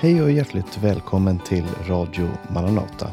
Hej 0.00 0.22
och 0.22 0.30
hjärtligt 0.30 0.78
välkommen 0.78 1.38
till 1.38 1.64
Radio 1.86 2.28
Maranata. 2.48 3.10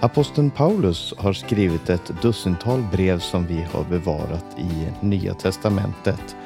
Aposteln 0.00 0.50
Paulus 0.50 1.14
har 1.18 1.32
skrivit 1.32 1.90
ett 1.90 2.22
dussintal 2.22 2.82
brev 2.92 3.18
som 3.18 3.46
vi 3.46 3.62
har 3.62 3.84
bevarat 3.84 4.44
i 4.58 5.06
Nya 5.06 5.34
Testamentet. 5.34 6.36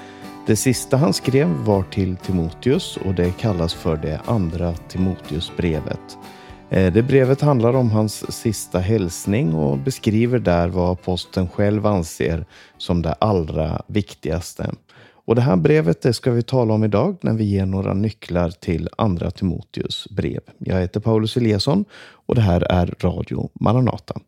Det 0.47 0.57
sista 0.57 0.97
han 0.97 1.13
skrev 1.13 1.49
var 1.49 1.83
till 1.83 2.17
Timoteus 2.17 2.97
och 2.97 3.15
det 3.15 3.31
kallas 3.31 3.75
för 3.75 3.97
det 3.97 4.21
andra 4.25 4.73
Timoteusbrevet. 4.73 6.19
Eh, 6.71 6.93
det 6.93 7.03
brevet 7.03 7.41
handlar 7.41 7.75
om 7.75 7.91
hans 7.91 8.41
sista 8.41 8.79
hälsning 8.79 9.55
och 9.55 9.79
beskriver 9.79 10.39
där 10.39 10.69
vad 10.69 10.93
aposteln 10.93 11.49
själv 11.49 11.87
anser 11.87 12.47
som 12.79 13.03
det 13.03 13.13
allra 13.13 13.83
viktigaste. 13.87 14.71
Och 15.27 15.35
det 15.35 15.41
här 15.41 15.57
brevet 15.57 16.03
det 16.03 16.13
ska 16.13 16.31
vi 16.31 16.43
tala 16.43 16.75
om 16.75 16.85
idag 16.85 17.17
när 17.21 17.33
vi 17.33 17.45
ger 17.45 17.67
några 17.67 17.95
nycklar 17.95 18.51
till 18.51 18.89
andra 18.99 19.31
Timoteus 19.31 20.07
brev. 20.11 20.41
Jag 20.59 20.81
heter 20.81 21.01
Paulus 21.01 21.37
Eliasson 21.37 21.85
och 22.27 22.35
det 22.35 22.41
här 22.41 22.61
är 22.61 22.95
Radio 23.01 23.51
Maranata. 23.61 24.21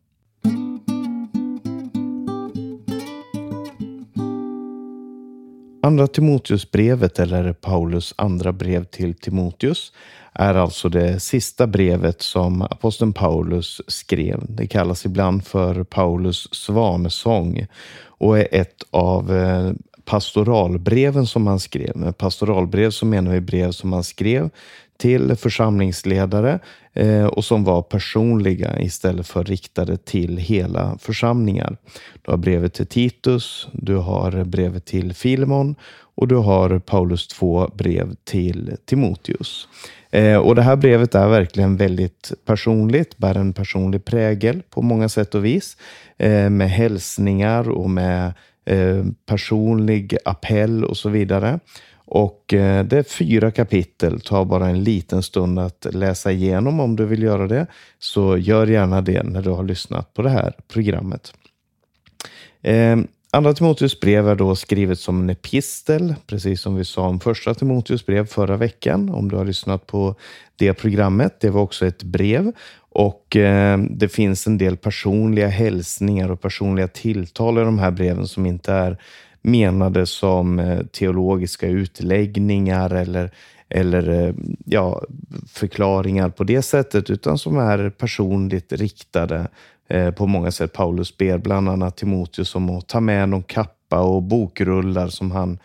Andra 5.87 6.07
Timoteusbrevet, 6.07 7.19
eller 7.19 7.53
Paulus 7.53 8.13
andra 8.17 8.53
brev 8.53 8.83
till 8.83 9.13
Timoteus, 9.13 9.93
är 10.33 10.55
alltså 10.55 10.89
det 10.89 11.19
sista 11.19 11.67
brevet 11.67 12.21
som 12.21 12.61
aposteln 12.61 13.13
Paulus 13.13 13.81
skrev. 13.87 14.45
Det 14.49 14.67
kallas 14.67 15.05
ibland 15.05 15.45
för 15.45 15.83
Paulus 15.83 16.47
svanesång 16.51 17.67
och 18.05 18.39
är 18.39 18.47
ett 18.51 18.83
av 18.91 19.35
eh, 19.35 19.71
pastoralbreven 20.07 21.27
som 21.27 21.47
han 21.47 21.59
skrev. 21.59 21.95
Med 21.95 22.17
pastoralbrev 22.17 22.89
så 22.89 23.05
menar 23.05 23.31
vi 23.31 23.41
brev 23.41 23.71
som 23.71 23.93
han 23.93 24.03
skrev 24.03 24.49
till 24.97 25.35
församlingsledare 25.35 26.59
eh, 26.93 27.25
och 27.25 27.45
som 27.45 27.63
var 27.63 27.81
personliga 27.81 28.79
istället 28.79 29.27
för 29.27 29.43
riktade 29.43 29.97
till 29.97 30.37
hela 30.37 30.97
församlingar. 30.99 31.77
Du 32.21 32.31
har 32.31 32.37
brevet 32.37 32.73
till 32.73 32.87
Titus, 32.87 33.67
du 33.71 33.95
har 33.95 34.43
brevet 34.43 34.85
till 34.85 35.13
Filemon 35.13 35.75
och 36.15 36.27
du 36.27 36.35
har 36.35 36.79
Paulus 36.79 37.27
två 37.27 37.67
brev 37.73 38.15
till 38.23 38.75
Timoteus. 38.85 39.67
Eh, 40.11 40.37
och 40.37 40.55
Det 40.55 40.61
här 40.61 40.75
brevet 40.75 41.15
är 41.15 41.27
verkligen 41.27 41.77
väldigt 41.77 42.31
personligt, 42.45 43.17
bär 43.17 43.35
en 43.35 43.53
personlig 43.53 44.05
prägel 44.05 44.61
på 44.69 44.81
många 44.81 45.09
sätt 45.09 45.35
och 45.35 45.45
vis. 45.45 45.77
Eh, 46.17 46.49
med 46.49 46.69
hälsningar 46.69 47.69
och 47.69 47.89
med 47.89 48.33
Eh, 48.67 49.05
personlig 49.25 50.17
appell 50.25 50.83
och 50.83 50.97
så 50.97 51.09
vidare. 51.09 51.59
Och 51.95 52.53
eh, 52.53 52.85
det 52.85 52.97
är 52.97 53.03
fyra 53.03 53.51
kapitel, 53.51 54.21
tar 54.21 54.45
bara 54.45 54.67
en 54.67 54.83
liten 54.83 55.23
stund 55.23 55.59
att 55.59 55.87
läsa 55.91 56.31
igenom 56.31 56.79
om 56.79 56.95
du 56.95 57.05
vill 57.05 57.23
göra 57.23 57.47
det. 57.47 57.67
Så 57.99 58.37
gör 58.37 58.67
gärna 58.67 59.01
det 59.01 59.23
när 59.23 59.41
du 59.41 59.49
har 59.49 59.63
lyssnat 59.63 60.13
på 60.13 60.21
det 60.21 60.29
här 60.29 60.53
programmet. 60.67 61.33
Eh, 62.61 62.97
Andra 63.31 63.53
Timoteus 63.53 63.99
brev 63.99 64.27
är 64.27 64.35
då 64.35 64.55
skrivet 64.55 64.99
som 64.99 65.21
en 65.21 65.29
epistel, 65.29 66.15
precis 66.27 66.61
som 66.61 66.75
vi 66.75 66.85
sa 66.85 67.07
om 67.07 67.19
första 67.19 67.53
Timoteus 67.53 68.05
brev 68.05 68.25
förra 68.25 68.57
veckan, 68.57 69.09
om 69.09 69.29
du 69.29 69.35
har 69.35 69.45
lyssnat 69.45 69.87
på 69.87 70.15
det 70.55 70.73
programmet. 70.73 71.39
Det 71.39 71.49
var 71.49 71.61
också 71.61 71.85
ett 71.85 72.03
brev 72.03 72.51
och 72.97 73.35
eh, 73.35 73.77
det 73.77 74.09
finns 74.09 74.47
en 74.47 74.57
del 74.57 74.77
personliga 74.77 75.47
hälsningar 75.47 76.31
och 76.31 76.41
personliga 76.41 76.87
tilltal 76.87 77.57
i 77.57 77.61
de 77.61 77.79
här 77.79 77.91
breven 77.91 78.27
som 78.27 78.45
inte 78.45 78.73
är 78.73 78.97
menade 79.41 80.05
som 80.05 80.59
eh, 80.59 80.79
teologiska 80.85 81.67
utläggningar 81.67 82.93
eller, 82.93 83.31
eller 83.69 84.09
eh, 84.09 84.33
ja, 84.65 85.01
förklaringar 85.47 86.29
på 86.29 86.43
det 86.43 86.61
sättet, 86.61 87.09
utan 87.09 87.37
som 87.37 87.57
är 87.57 87.89
personligt 87.89 88.73
riktade 88.73 89.47
eh, 89.87 90.11
på 90.11 90.27
många 90.27 90.51
sätt. 90.51 90.73
Paulus 90.73 91.17
ber 91.17 91.37
bland 91.37 91.69
annat 91.69 91.97
Timoteus 91.97 92.55
om 92.55 92.69
att 92.69 92.87
ta 92.87 92.99
med 92.99 93.29
någon 93.29 93.43
kappa 93.43 93.99
och 93.99 94.23
bokrullar 94.23 95.07
som 95.07 95.31
han 95.31 95.59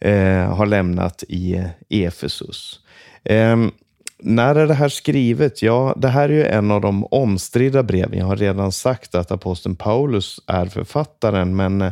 eh, 0.00 0.54
har 0.54 0.66
lämnat 0.66 1.24
i 1.28 1.54
eh, 1.54 2.04
Efesus. 2.06 2.80
Ehm, 3.24 3.70
när 4.18 4.54
är 4.54 4.66
det 4.66 4.74
här 4.74 4.88
skrivet? 4.88 5.62
Ja, 5.62 5.94
det 5.96 6.08
här 6.08 6.28
är 6.28 6.32
ju 6.32 6.44
en 6.44 6.70
av 6.70 6.80
de 6.80 7.04
omstridda 7.04 7.82
breven. 7.82 8.18
Jag 8.18 8.26
har 8.26 8.36
redan 8.36 8.72
sagt 8.72 9.14
att 9.14 9.30
aposteln 9.30 9.76
Paulus 9.76 10.40
är 10.46 10.66
författaren, 10.66 11.56
men 11.56 11.82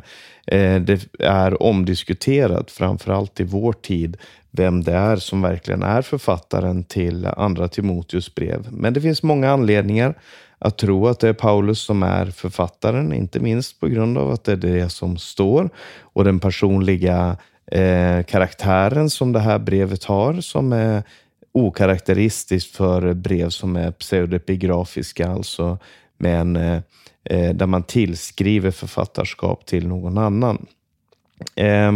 eh, 0.47 0.81
det 0.81 1.07
är 1.19 1.63
omdiskuterat, 1.63 2.71
framförallt 2.71 3.41
i 3.41 3.45
vår 3.45 3.73
tid, 3.73 4.17
vem 4.51 4.84
det 4.84 4.93
är 4.93 5.17
som 5.17 5.43
verkligen 5.43 5.83
är 5.83 6.03
författaren 6.03 6.84
till 6.84 7.27
andra 7.27 7.69
Timoteus 7.69 8.34
brev. 8.34 8.67
Men 8.71 8.95
det 8.95 9.01
finns 9.01 9.23
många 9.23 9.51
anledningar 9.51 10.15
att 10.59 10.79
tro 10.79 11.07
att 11.07 11.21
det 11.21 11.29
är 11.29 11.33
Paulus 11.33 11.81
som 11.81 12.03
är 12.03 12.27
författaren, 12.27 13.13
inte 13.13 13.41
minst 13.41 13.81
på 13.81 13.89
grund 13.89 14.19
av 14.19 14.31
att 14.31 14.45
det 14.45 14.53
är 14.53 14.57
det 14.57 14.89
som 14.89 15.17
står 15.17 15.71
och 16.01 16.25
den 16.25 16.41
personliga 16.41 17.37
eh, 17.67 18.23
karaktären 18.23 19.11
som 19.11 19.33
det 19.33 19.41
här 19.41 19.59
brevet 19.59 20.05
har, 20.05 20.41
som 20.41 20.73
är 20.73 21.03
okaraktäristiskt 21.54 22.76
för 22.76 23.15
brev 23.15 23.48
som 23.48 23.76
är 23.76 23.91
pseudepigrafiska, 23.91 25.28
alltså 25.28 25.78
med 26.19 26.41
en, 26.41 26.56
eh, 27.25 27.54
där 27.54 27.66
man 27.66 27.82
tillskriver 27.82 28.70
författarskap 28.70 29.66
till 29.66 29.88
någon 29.88 30.19
annan. 30.19 30.66
Eh, 31.56 31.92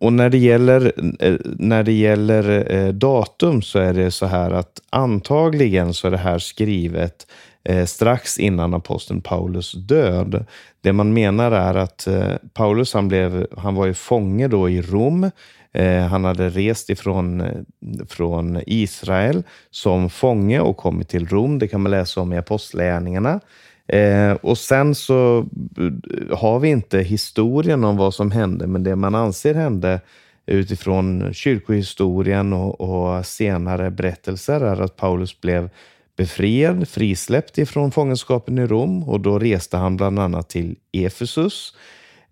och 0.00 0.12
när 0.12 0.30
det 0.30 0.38
gäller, 0.38 0.92
eh, 1.20 1.36
när 1.44 1.82
det 1.82 1.92
gäller 1.92 2.72
eh, 2.72 2.88
datum 2.88 3.62
så 3.62 3.78
är 3.78 3.94
det 3.94 4.10
så 4.10 4.26
här 4.26 4.50
att 4.50 4.80
antagligen 4.90 5.94
så 5.94 6.06
är 6.06 6.10
det 6.10 6.16
här 6.16 6.38
skrivet 6.38 7.26
eh, 7.64 7.84
strax 7.84 8.38
innan 8.38 8.74
aposteln 8.74 9.20
Paulus 9.20 9.72
död. 9.72 10.46
Det 10.80 10.92
man 10.92 11.12
menar 11.12 11.52
är 11.52 11.74
att 11.74 12.06
eh, 12.06 12.34
Paulus 12.52 12.94
han, 12.94 13.08
blev, 13.08 13.46
han 13.56 13.74
var 13.74 13.86
ju 13.86 13.94
fånge 13.94 14.48
då 14.48 14.70
i 14.70 14.82
Rom 14.82 15.30
Eh, 15.74 16.06
han 16.06 16.24
hade 16.24 16.48
rest 16.48 16.90
ifrån 16.90 17.40
eh, 17.40 18.06
från 18.08 18.60
Israel 18.66 19.42
som 19.70 20.10
fånge 20.10 20.60
och 20.60 20.76
kommit 20.76 21.08
till 21.08 21.26
Rom. 21.26 21.58
Det 21.58 21.68
kan 21.68 21.80
man 21.80 21.90
läsa 21.90 22.20
om 22.20 22.32
i 22.32 22.38
Apostlagärningarna. 22.38 23.40
Eh, 23.88 24.32
och 24.32 24.58
sen 24.58 24.94
så 24.94 25.38
eh, 25.78 26.38
har 26.38 26.58
vi 26.58 26.68
inte 26.68 26.98
historien 26.98 27.84
om 27.84 27.96
vad 27.96 28.14
som 28.14 28.30
hände, 28.30 28.66
men 28.66 28.82
det 28.82 28.96
man 28.96 29.14
anser 29.14 29.54
hände 29.54 30.00
utifrån 30.46 31.34
kyrkohistorien 31.34 32.52
och, 32.52 32.80
och 32.80 33.26
senare 33.26 33.90
berättelser 33.90 34.60
är 34.60 34.80
att 34.80 34.96
Paulus 34.96 35.40
blev 35.40 35.70
befriad, 36.16 36.88
frisläppt 36.88 37.58
ifrån 37.58 37.90
fångenskapen 37.90 38.58
i 38.58 38.66
Rom 38.66 39.08
och 39.08 39.20
då 39.20 39.38
reste 39.38 39.76
han 39.76 39.96
bland 39.96 40.18
annat 40.18 40.48
till 40.48 40.76
Efesus 40.92 41.74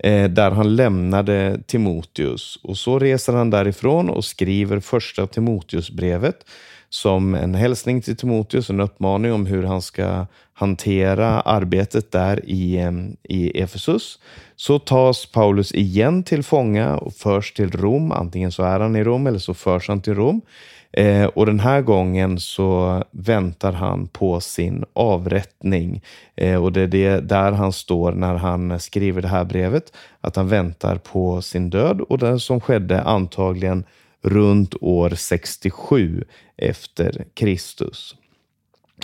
eh, 0.03 0.31
där 0.31 0.51
han 0.51 0.77
lämnade 0.77 1.61
Timoteus. 1.67 2.59
Och 2.63 2.77
så 2.77 2.99
reser 2.99 3.33
han 3.33 3.51
därifrån 3.51 4.11
och 4.11 4.25
skriver 4.25 4.81
första 4.81 5.27
Timoteusbrevet 5.27 6.45
som 6.89 7.35
en 7.35 7.55
hälsning 7.55 8.03
till 8.03 8.17
Timoteus, 8.17 8.71
en 8.71 8.81
uppmaning 8.81 9.33
om 9.33 9.47
hur 9.47 9.63
han 9.63 9.83
ska 9.83 10.27
hantera 10.55 11.41
arbetet 11.41 12.13
där 12.13 12.41
i, 12.45 12.89
i 13.23 13.61
Efesus. 13.61 14.19
Så 14.57 14.79
tas 14.79 15.27
Paulus 15.27 15.75
igen 15.75 16.23
till 16.23 16.43
fånga 16.43 16.97
och 16.97 17.15
förs 17.15 17.53
till 17.53 17.71
Rom. 17.71 18.13
Antingen 18.13 18.53
så 18.53 18.63
är 18.63 18.81
han 18.81 18.97
i 18.97 19.05
Rom 19.05 19.27
eller 19.27 19.39
så 19.39 19.55
förs 19.55 19.89
han 19.89 20.01
till 20.01 20.15
Rom. 20.15 20.41
Eh, 20.93 21.25
och 21.25 21.47
den 21.47 21.61
här 21.61 21.83
gången 21.83 22.41
så 22.41 23.03
väntar 23.11 23.73
han 23.73 24.07
på 24.07 24.41
sin 24.41 24.85
avrättning. 24.93 26.03
Eh, 26.37 26.63
och 26.65 26.73
det 26.73 26.81
är 26.81 26.87
det 26.87 27.21
där 27.21 27.53
han 27.53 27.73
står 27.73 28.13
när 28.13 28.35
han 28.35 28.81
skriver 28.81 29.23
det 29.23 29.29
här 29.29 29.45
brevet, 29.45 29.93
att 30.21 30.37
han 30.37 30.49
väntar 30.49 30.97
på 30.97 31.43
sin 31.43 31.71
död 31.71 32.01
och 32.01 32.19
den 32.19 32.41
som 32.41 32.61
skedde 32.61 33.03
antagligen 33.03 33.85
runt 34.23 34.75
år 34.81 35.11
67 35.11 36.25
efter 36.57 37.25
Kristus. 37.35 38.17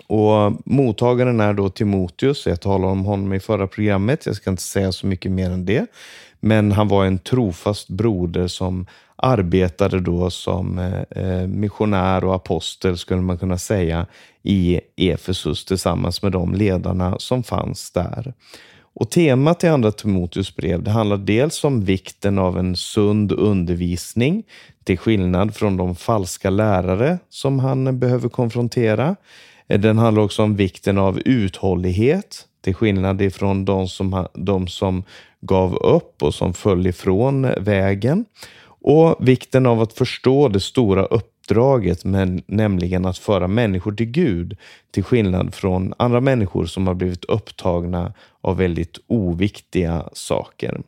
Och 0.07 0.53
Mottagaren 0.65 1.41
är 1.41 1.55
då 1.55 1.69
Timoteus. 1.69 2.47
Jag 2.47 2.61
talade 2.61 2.93
om 2.93 3.05
honom 3.05 3.33
i 3.33 3.41
förra 3.41 3.67
programmet. 3.67 4.27
Jag 4.27 4.37
ska 4.37 4.51
inte 4.51 4.63
säga 4.63 4.93
så 4.93 5.07
mycket 5.07 5.33
mer 5.33 5.51
än 5.51 5.65
det. 5.65 5.87
Men 6.41 6.73
han 6.73 6.89
var 6.89 7.05
en 7.05 7.19
trofast 7.19 7.89
broder 7.89 8.47
som 8.47 8.87
arbetade 9.17 10.01
då 10.01 10.31
som 10.31 10.79
eh, 10.79 11.25
eh, 11.25 11.47
missionär 11.47 12.25
och 12.25 12.35
apostel, 12.35 12.99
skulle 12.99 13.21
man 13.21 13.39
kunna 13.39 13.59
säga, 13.59 14.07
i 14.43 14.81
Efesus 14.97 15.65
tillsammans 15.65 16.23
med 16.23 16.33
de 16.33 16.55
ledarna 16.55 17.19
som 17.19 17.43
fanns 17.43 17.91
där. 17.91 18.35
Och 19.01 19.11
Temat 19.11 19.65
i 19.65 19.69
Andra 19.69 19.93
Timoteus 19.93 20.57
brev 20.57 20.83
det 20.83 20.91
handlar 20.91 21.17
dels 21.17 21.65
om 21.65 21.85
vikten 21.85 22.39
av 22.39 22.59
en 22.59 22.77
sund 22.77 23.33
undervisning, 23.33 24.43
till 24.85 24.99
skillnad 24.99 25.55
från 25.55 25.77
de 25.77 25.97
falska 25.97 26.51
lärare 26.51 27.19
som 27.29 27.59
han 27.59 27.99
behöver 27.99 28.29
konfrontera. 28.29 29.17
Eh, 29.69 29.81
den 29.81 29.99
handlar 29.99 30.23
också 30.23 30.43
om 30.43 30.57
vikten 30.57 30.99
av 30.99 31.21
uthållighet, 31.25 32.48
till 32.61 32.75
skillnad 32.75 33.23
ifrån 33.23 33.65
de 33.65 33.89
som, 33.89 34.27
de 34.35 34.69
som 34.69 35.05
gav 35.41 35.77
upp 35.77 36.23
och 36.23 36.35
som 36.35 36.55
föll 36.55 36.87
ifrån 36.87 37.43
vägen. 37.61 38.25
Och 38.81 39.17
vikten 39.21 39.67
av 39.67 39.81
att 39.81 39.93
förstå 39.93 40.49
det 40.49 40.61
stora 40.61 41.05
uppdraget, 41.05 42.05
men 42.05 42.43
nämligen 42.47 43.07
att 43.07 43.19
föra 43.19 43.49
människor 43.49 43.93
till 43.93 44.07
Gud, 44.07 44.57
till 44.91 45.05
skillnad 45.05 45.55
från 45.55 45.95
andra 45.97 46.21
människor 46.21 46.67
som 46.67 46.87
har 46.87 46.95
blivit 46.95 47.25
upptagna 47.25 48.13
av 48.41 48.57
väldigt 48.57 48.99
oviktiga 49.07 50.05
saker. 50.13 50.81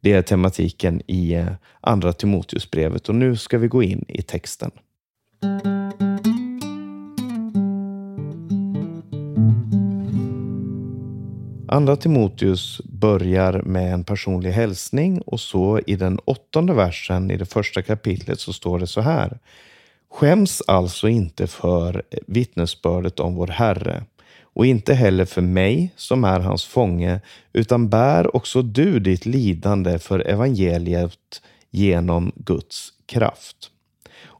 Det 0.00 0.12
är 0.12 0.22
tematiken 0.22 1.02
i 1.06 1.34
eh, 1.34 1.46
Andra 1.80 2.12
Timoteusbrevet 2.12 3.08
och 3.08 3.14
nu 3.14 3.36
ska 3.36 3.58
vi 3.58 3.68
gå 3.68 3.82
in 3.82 4.04
i 4.08 4.22
texten. 4.22 4.70
Andra 11.70 11.96
Timoteus 11.96 12.80
börjar 12.84 13.62
med 13.62 13.92
en 13.92 14.04
personlig 14.04 14.50
hälsning 14.50 15.20
och 15.20 15.40
så 15.40 15.80
i 15.86 15.96
den 15.96 16.18
åttonde 16.24 16.74
versen 16.74 17.30
i 17.30 17.36
det 17.36 17.46
första 17.46 17.82
kapitlet 17.82 18.40
så 18.40 18.52
står 18.52 18.78
det 18.78 18.86
så 18.86 19.00
här. 19.00 19.38
Skäms 20.10 20.62
alltså 20.66 21.08
inte 21.08 21.46
för 21.46 22.02
vittnesbördet 22.26 23.20
om 23.20 23.34
vår 23.34 23.46
Herre 23.46 24.04
och 24.42 24.66
inte 24.66 24.94
heller 24.94 25.24
för 25.24 25.42
mig 25.42 25.92
som 25.96 26.24
är 26.24 26.40
hans 26.40 26.64
fånge, 26.64 27.20
utan 27.52 27.88
bär 27.88 28.36
också 28.36 28.62
du 28.62 28.98
ditt 28.98 29.26
lidande 29.26 29.98
för 29.98 30.20
evangeliet 30.20 31.42
genom 31.70 32.32
Guds 32.36 32.92
kraft. 33.06 33.70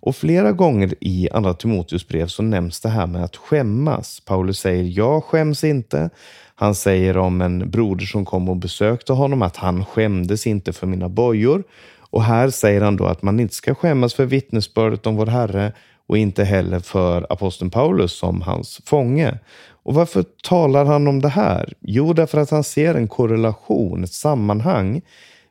Och 0.08 0.16
flera 0.16 0.52
gånger 0.52 0.94
i 1.00 1.28
Andra 1.32 1.54
Timoteus 1.54 2.08
brev 2.08 2.26
så 2.26 2.42
nämns 2.42 2.80
det 2.80 2.88
här 2.88 3.06
med 3.06 3.24
att 3.24 3.36
skämmas. 3.36 4.20
Paulus 4.20 4.58
säger, 4.58 4.84
jag 4.84 5.24
skäms 5.24 5.64
inte. 5.64 6.10
Han 6.54 6.74
säger 6.74 7.16
om 7.16 7.40
en 7.40 7.70
broder 7.70 8.06
som 8.06 8.24
kom 8.24 8.48
och 8.48 8.56
besökte 8.56 9.12
honom 9.12 9.42
att 9.42 9.56
han 9.56 9.84
skämdes 9.84 10.46
inte 10.46 10.72
för 10.72 10.86
mina 10.86 11.08
bojor. 11.08 11.64
Och 12.10 12.22
här 12.22 12.50
säger 12.50 12.80
han 12.80 12.96
då 12.96 13.06
att 13.06 13.22
man 13.22 13.40
inte 13.40 13.54
ska 13.54 13.74
skämmas 13.74 14.14
för 14.14 14.24
vittnesbördet 14.24 15.06
om 15.06 15.16
vår 15.16 15.26
Herre 15.26 15.72
och 16.06 16.18
inte 16.18 16.44
heller 16.44 16.80
för 16.80 17.26
aposteln 17.30 17.70
Paulus 17.70 18.12
som 18.12 18.42
hans 18.42 18.80
fånge. 18.84 19.38
Och 19.82 19.94
varför 19.94 20.24
talar 20.42 20.84
han 20.84 21.08
om 21.08 21.20
det 21.20 21.28
här? 21.28 21.72
Jo, 21.80 22.12
därför 22.12 22.38
att 22.40 22.50
han 22.50 22.64
ser 22.64 22.94
en 22.94 23.08
korrelation, 23.08 24.04
ett 24.04 24.12
sammanhang 24.12 25.02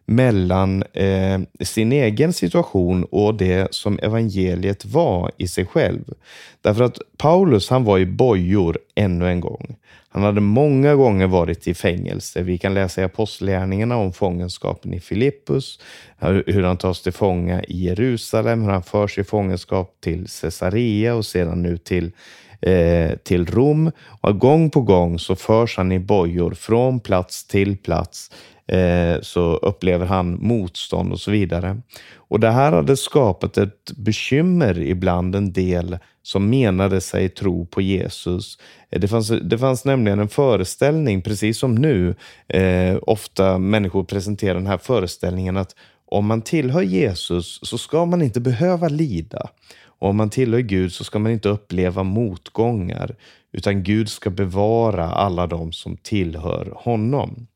mellan 0.08 0.84
eh, 0.94 1.40
sin 1.62 1.92
egen 1.92 2.34
situation 2.34 3.04
och 3.04 3.36
det 3.36 3.74
som 3.74 4.00
evangeliet 4.00 4.86
var 4.86 5.32
i 5.38 5.48
sig 5.48 5.66
själv. 5.66 6.14
Därför 6.62 6.84
att 6.84 7.00
Paulus, 7.18 7.70
han 7.70 7.84
var 7.84 8.00
i 8.00 8.06
bojor 8.06 8.80
ännu 8.96 9.30
en 9.30 9.40
gång. 9.40 9.76
Han 10.10 10.24
hade 10.24 10.42
många 10.42 10.96
gånger 10.96 11.28
varit 11.28 11.68
i 11.68 11.74
fängelse. 11.74 12.42
Vi 12.42 12.58
kan 12.58 12.74
läsa 12.74 13.02
i 13.02 13.04
Apostlagärningarna 13.04 13.98
om 13.98 14.14
fångenskapen 14.14 14.94
i 14.94 15.00
Filippus, 15.00 15.80
hur 16.46 16.64
han 16.64 16.78
tas 16.78 17.02
till 17.02 17.14
fånga 17.14 17.64
i 17.64 17.86
Jerusalem, 17.86 18.62
hur 18.62 18.72
han 18.72 18.84
förs 18.84 19.18
i 19.18 19.24
fångenskap 19.24 19.98
till 20.04 20.28
Caesarea 20.42 21.16
och 21.16 21.26
sedan 21.26 21.62
nu 21.62 21.78
till 21.78 22.12
eh, 22.62 23.18
till 23.24 23.46
Rom. 23.46 23.92
Och 24.22 24.40
gång 24.40 24.70
på 24.70 24.82
gång 24.82 25.20
så 25.20 25.36
förs 25.36 25.78
han 25.78 25.92
i 25.92 26.00
bojor 26.00 26.52
från 26.52 27.00
plats 27.00 27.48
till 27.48 27.78
plats 27.78 28.32
eh, 28.68 29.22
så 29.22 29.56
upplever 29.56 30.06
han 30.06 30.38
motstånd 30.42 31.12
och 31.12 31.20
så 31.20 31.32
vidare. 31.32 31.82
Och 32.16 32.40
Det 32.40 32.52
här 32.52 32.72
hade 32.72 32.98
skapat 32.98 33.58
ett 33.58 33.92
bekymmer 33.98 34.80
ibland 34.80 35.36
en 35.36 35.54
del 35.54 35.98
som 36.24 36.50
menade 36.50 37.02
sig 37.02 37.30
tro 37.30 37.66
på 37.66 37.82
Jesus. 37.82 38.58
Eh, 38.90 39.00
det 39.00 39.08
fanns, 39.08 39.28
det 39.28 39.58
fanns 39.58 39.86
nämligen 39.86 40.20
en 40.20 40.30
föreställning, 40.30 41.22
precis 41.22 41.58
som 41.58 41.76
nu, 41.76 42.16
eh, 42.48 42.98
ofta 43.02 43.58
människor 43.58 44.04
presenterar 44.04 44.54
den 44.54 44.68
här 44.68 44.78
föreställningen 44.78 45.58
att 45.58 45.76
om 46.06 46.26
man 46.26 46.42
tillhör 46.42 46.82
Jesus 46.82 47.60
så 47.64 47.78
ska 47.78 48.06
man 48.06 48.22
inte 48.22 48.40
behöva 48.40 48.88
lida. 48.88 49.50
Och 50.00 50.10
om 50.10 50.18
man 50.18 50.30
tillhör 50.30 50.60
Gud 50.60 50.94
så 50.94 51.04
ska 51.04 51.20
man 51.20 51.32
inte 51.32 51.50
uppleva 51.50 52.04
motgångar, 52.04 53.16
utan 53.52 53.84
Gud 53.84 54.10
ska 54.10 54.30
bevara 54.30 55.06
alla 55.06 55.48
de 55.48 55.72
som 55.72 55.98
tillhör 55.98 56.74
honom. 56.76 57.48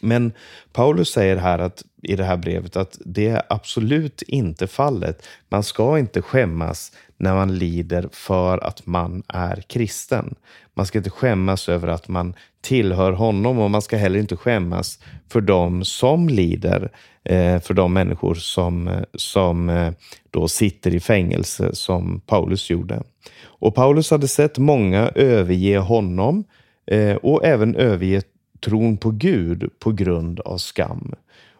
Men 0.00 0.32
Paulus 0.72 1.10
säger 1.10 1.36
här 1.36 1.58
att, 1.58 1.84
i 2.02 2.16
det 2.16 2.24
här 2.24 2.36
brevet 2.36 2.76
att 2.76 2.98
det 3.04 3.28
är 3.28 3.42
absolut 3.48 4.22
inte 4.22 4.66
fallet. 4.66 5.26
Man 5.48 5.62
ska 5.62 5.98
inte 5.98 6.22
skämmas 6.22 6.92
när 7.16 7.34
man 7.34 7.58
lider 7.58 8.08
för 8.12 8.58
att 8.58 8.86
man 8.86 9.22
är 9.28 9.56
kristen. 9.60 10.34
Man 10.74 10.86
ska 10.86 10.98
inte 10.98 11.10
skämmas 11.10 11.68
över 11.68 11.88
att 11.88 12.08
man 12.08 12.34
tillhör 12.60 13.12
honom 13.12 13.58
och 13.58 13.70
man 13.70 13.82
ska 13.82 13.96
heller 13.96 14.18
inte 14.18 14.36
skämmas 14.36 14.98
för 15.28 15.40
de 15.40 15.84
som 15.84 16.28
lider, 16.28 16.90
eh, 17.24 17.60
för 17.60 17.74
de 17.74 17.92
människor 17.92 18.34
som, 18.34 19.04
som 19.14 19.68
eh, 19.68 19.92
då 20.30 20.48
sitter 20.48 20.94
i 20.94 21.00
fängelse 21.00 21.74
som 21.74 22.20
Paulus 22.26 22.70
gjorde. 22.70 23.02
Och 23.42 23.74
Paulus 23.74 24.10
hade 24.10 24.28
sett 24.28 24.58
många 24.58 25.08
överge 25.14 25.78
honom 25.78 26.44
eh, 26.86 27.16
och 27.16 27.44
även 27.44 27.74
överge 27.74 28.22
tron 28.66 28.96
på 28.96 29.10
Gud 29.10 29.70
på 29.78 29.92
grund 29.92 30.40
av 30.40 30.58
skam. 30.58 31.14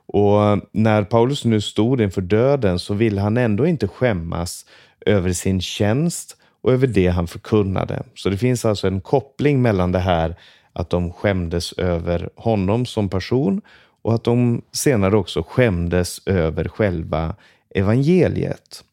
Och 0.07 0.61
när 0.73 1.03
Paulus 1.03 1.45
nu 1.45 1.61
stod 1.61 2.01
inför 2.01 2.21
döden 2.21 2.79
så 2.79 2.95
ville 2.95 3.21
han 3.21 3.37
ändå 3.37 3.67
inte 3.67 3.89
skämmas 3.89 4.67
över 5.07 5.33
sin 5.33 5.61
tjänst 5.61 6.37
och 6.63 6.73
över 6.73 6.87
det 6.87 7.09
han 7.09 7.27
förkunnade. 7.27 8.03
Så 8.15 8.29
det 8.31 8.37
finns 8.37 8.65
alltså 8.65 8.87
en 8.87 9.01
koppling 9.01 9.63
mellan 9.63 9.93
det 9.93 9.99
här 9.99 10.37
att 10.73 10.91
de 10.91 11.13
skämdes 11.13 11.73
över 11.73 12.29
honom 12.37 12.87
som 12.87 13.09
person 13.09 13.61
och 14.03 14.15
att 14.15 14.25
de 14.25 14.63
senare 14.73 15.17
också 15.17 15.43
skämdes 15.49 16.21
över 16.27 16.69
själva 16.69 17.35
evangeliet. 17.75 18.85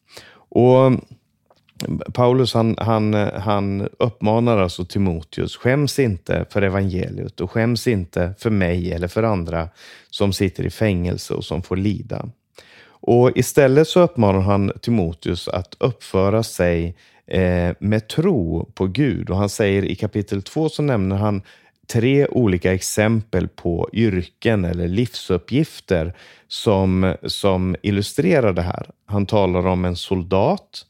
Och 0.48 0.92
Paulus 2.12 2.54
han, 2.54 2.76
han, 2.78 3.14
han 3.34 3.88
uppmanar 3.98 4.58
alltså 4.58 4.84
Timoteus, 4.84 5.56
skäms 5.56 5.98
inte 5.98 6.46
för 6.50 6.62
evangeliet 6.62 7.40
och 7.40 7.50
skäms 7.50 7.86
inte 7.86 8.34
för 8.38 8.50
mig 8.50 8.92
eller 8.92 9.08
för 9.08 9.22
andra 9.22 9.68
som 10.10 10.32
sitter 10.32 10.64
i 10.64 10.70
fängelse 10.70 11.34
och 11.34 11.44
som 11.44 11.62
får 11.62 11.76
lida. 11.76 12.28
Och 12.86 13.36
Istället 13.36 13.88
så 13.88 14.00
uppmanar 14.00 14.40
han 14.40 14.72
Timoteus 14.80 15.48
att 15.48 15.76
uppföra 15.78 16.42
sig 16.42 16.96
eh, 17.26 17.74
med 17.78 18.08
tro 18.08 18.70
på 18.74 18.86
Gud. 18.86 19.30
Och 19.30 19.36
Han 19.36 19.48
säger 19.48 19.84
i 19.84 19.94
kapitel 19.94 20.42
2 20.42 20.68
så 20.68 20.82
nämner 20.82 21.16
han 21.16 21.42
tre 21.86 22.26
olika 22.26 22.74
exempel 22.74 23.48
på 23.48 23.90
yrken 23.92 24.64
eller 24.64 24.88
livsuppgifter 24.88 26.14
som, 26.48 27.14
som 27.22 27.76
illustrerar 27.82 28.52
det 28.52 28.62
här. 28.62 28.90
Han 29.06 29.26
talar 29.26 29.66
om 29.66 29.84
en 29.84 29.96
soldat, 29.96 30.86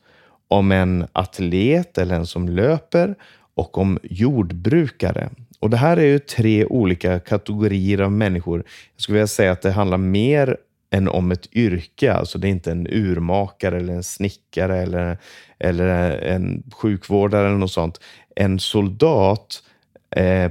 om 0.55 0.73
en 0.73 1.07
atlet 1.13 1.99
eller 1.99 2.15
en 2.15 2.27
som 2.27 2.49
löper 2.49 3.15
och 3.55 3.79
om 3.79 3.99
jordbrukare. 4.03 5.31
Och 5.61 5.71
Det 5.71 5.77
här 5.77 5.97
är 5.97 6.05
ju 6.05 6.19
tre 6.19 6.65
olika 6.65 7.21
kategorier 7.21 8.01
av 8.01 8.13
människor. 8.13 8.59
Jag 8.95 9.03
skulle 9.03 9.15
vilja 9.15 9.27
säga 9.27 9.53
att 9.53 9.63
det 9.63 9.73
handlar 9.73 9.99
mer 9.99 10.57
än 10.91 11.09
om 11.09 11.33
ett 11.33 11.57
yrke. 11.57 12.13
Alltså 12.13 12.39
det 12.39 12.49
är 12.49 12.51
inte 12.51 12.71
en 12.71 12.87
urmakare 12.87 13.77
eller 13.77 13.95
en 13.95 14.03
snickare 14.03 14.79
eller, 14.79 15.19
eller 15.59 16.19
en 16.19 16.63
sjukvårdare 16.73 17.47
eller 17.47 17.59
något 17.59 17.73
sånt. 17.73 18.01
En 18.37 18.59
soldat, 18.59 19.63
eh, 20.17 20.51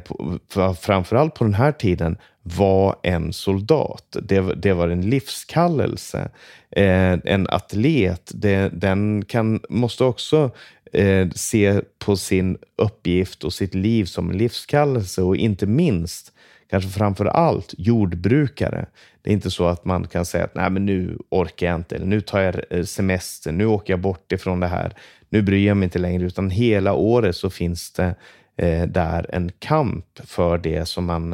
framförallt 0.80 1.36
på 1.36 1.44
den 1.44 1.54
här 1.54 1.72
tiden, 1.72 2.18
var 2.44 2.96
en 3.04 3.34
soldat. 3.34 4.18
Det, 4.22 4.42
det 4.42 4.74
var 4.74 4.88
en 4.88 5.10
livskallelse. 5.10 6.30
Eh, 6.72 7.20
en 7.24 7.48
atlet, 7.50 8.32
det, 8.36 8.70
den 8.74 9.26
kan, 9.26 9.60
måste 9.70 10.04
också 10.04 10.52
eh, 10.94 11.30
se 11.30 11.82
på 12.00 12.16
sin 12.16 12.58
uppgift 12.76 13.44
och 13.44 13.54
sitt 13.54 13.76
liv 13.76 14.06
som 14.06 14.30
en 14.30 14.38
livskallelse 14.38 15.22
och 15.22 15.36
inte 15.36 15.66
minst 15.66 16.34
kanske 16.70 16.90
framför 16.90 17.26
allt 17.26 17.74
jordbrukare. 17.78 18.86
Det 19.22 19.30
är 19.30 19.34
inte 19.34 19.52
så 19.52 19.66
att 19.66 19.86
man 19.86 20.08
kan 20.08 20.26
säga 20.26 20.44
att 20.44 20.56
Nej, 20.56 20.70
men 20.70 20.86
nu 20.86 21.18
orkar 21.30 21.68
jag 21.68 21.76
inte, 21.76 21.96
eller 21.96 22.06
nu 22.06 22.22
tar 22.22 22.40
jag 22.40 22.56
eh, 22.70 22.84
semester, 22.84 23.52
nu 23.52 23.66
åker 23.66 23.94
jag 23.94 24.00
bort 24.00 24.32
ifrån 24.32 24.60
det 24.60 24.68
här, 24.68 24.94
nu 25.30 25.42
bryr 25.42 25.68
jag 25.68 25.78
mig 25.78 25.84
inte 25.84 26.00
längre, 26.00 26.26
utan 26.26 26.50
hela 26.50 26.94
året 26.94 27.36
så 27.36 27.50
finns 27.50 27.92
det 27.92 28.16
Eh, 28.58 28.88
där 28.88 29.26
en 29.30 29.52
kamp 29.60 30.06
för 30.24 30.58
det 30.58 30.86
som 30.86 31.06
man 31.06 31.34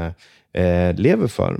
eh, 0.54 0.96
lever 0.96 1.28
för. 1.28 1.60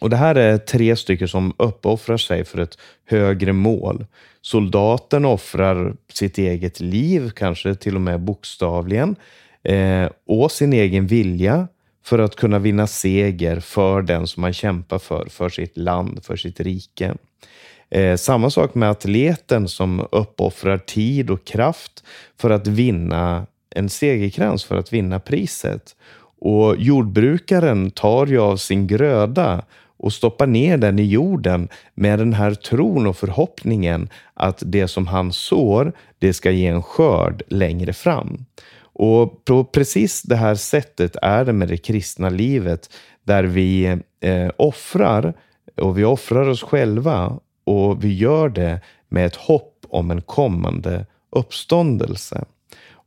Och 0.00 0.10
Det 0.10 0.16
här 0.16 0.34
är 0.34 0.58
tre 0.58 0.96
stycken 0.96 1.28
som 1.28 1.54
uppoffrar 1.58 2.16
sig 2.16 2.44
för 2.44 2.58
ett 2.58 2.78
högre 3.06 3.52
mål. 3.52 4.06
Soldaten 4.40 5.24
offrar 5.24 5.94
sitt 6.12 6.38
eget 6.38 6.80
liv, 6.80 7.30
kanske 7.30 7.74
till 7.74 7.94
och 7.94 8.00
med 8.00 8.20
bokstavligen, 8.20 9.16
eh, 9.62 10.08
och 10.26 10.52
sin 10.52 10.72
egen 10.72 11.06
vilja 11.06 11.68
för 12.04 12.18
att 12.18 12.36
kunna 12.36 12.58
vinna 12.58 12.86
seger 12.86 13.60
för 13.60 14.02
den 14.02 14.26
som 14.26 14.40
man 14.40 14.52
kämpar 14.52 14.98
för, 14.98 15.26
för 15.30 15.48
sitt 15.48 15.76
land, 15.76 16.24
för 16.24 16.36
sitt 16.36 16.60
rike. 16.60 17.14
Eh, 17.90 18.16
samma 18.16 18.50
sak 18.50 18.74
med 18.74 18.90
atleten 18.90 19.68
som 19.68 20.06
uppoffrar 20.12 20.78
tid 20.78 21.30
och 21.30 21.44
kraft 21.44 22.04
för 22.36 22.50
att 22.50 22.66
vinna 22.66 23.46
en 23.70 23.88
segerkrans, 23.88 24.64
för 24.64 24.76
att 24.76 24.92
vinna 24.92 25.20
priset. 25.20 25.96
Och 26.40 26.76
jordbrukaren 26.76 27.90
tar 27.90 28.26
ju 28.26 28.40
av 28.40 28.56
sin 28.56 28.86
gröda 28.86 29.64
och 29.98 30.12
stoppar 30.12 30.46
ner 30.46 30.78
den 30.78 30.98
i 30.98 31.04
jorden 31.04 31.68
med 31.94 32.18
den 32.18 32.32
här 32.32 32.54
tron 32.54 33.06
och 33.06 33.16
förhoppningen 33.16 34.08
att 34.34 34.62
det 34.66 34.88
som 34.88 35.06
han 35.06 35.32
sår, 35.32 35.92
det 36.18 36.32
ska 36.32 36.50
ge 36.50 36.66
en 36.66 36.82
skörd 36.82 37.42
längre 37.48 37.92
fram. 37.92 38.44
Och 38.80 39.44
på 39.44 39.64
precis 39.64 40.22
det 40.22 40.36
här 40.36 40.54
sättet 40.54 41.16
är 41.22 41.44
det 41.44 41.52
med 41.52 41.68
det 41.68 41.76
kristna 41.76 42.28
livet 42.28 42.90
där 43.24 43.44
vi 43.44 43.86
eh, 44.20 44.50
offrar 44.56 45.34
och 45.76 45.98
vi 45.98 46.04
offrar 46.04 46.48
oss 46.48 46.62
själva 46.62 47.38
och 47.64 48.04
vi 48.04 48.14
gör 48.14 48.48
det 48.48 48.80
med 49.08 49.26
ett 49.26 49.36
hopp 49.36 49.86
om 49.88 50.10
en 50.10 50.22
kommande 50.22 51.06
uppståndelse. 51.30 52.44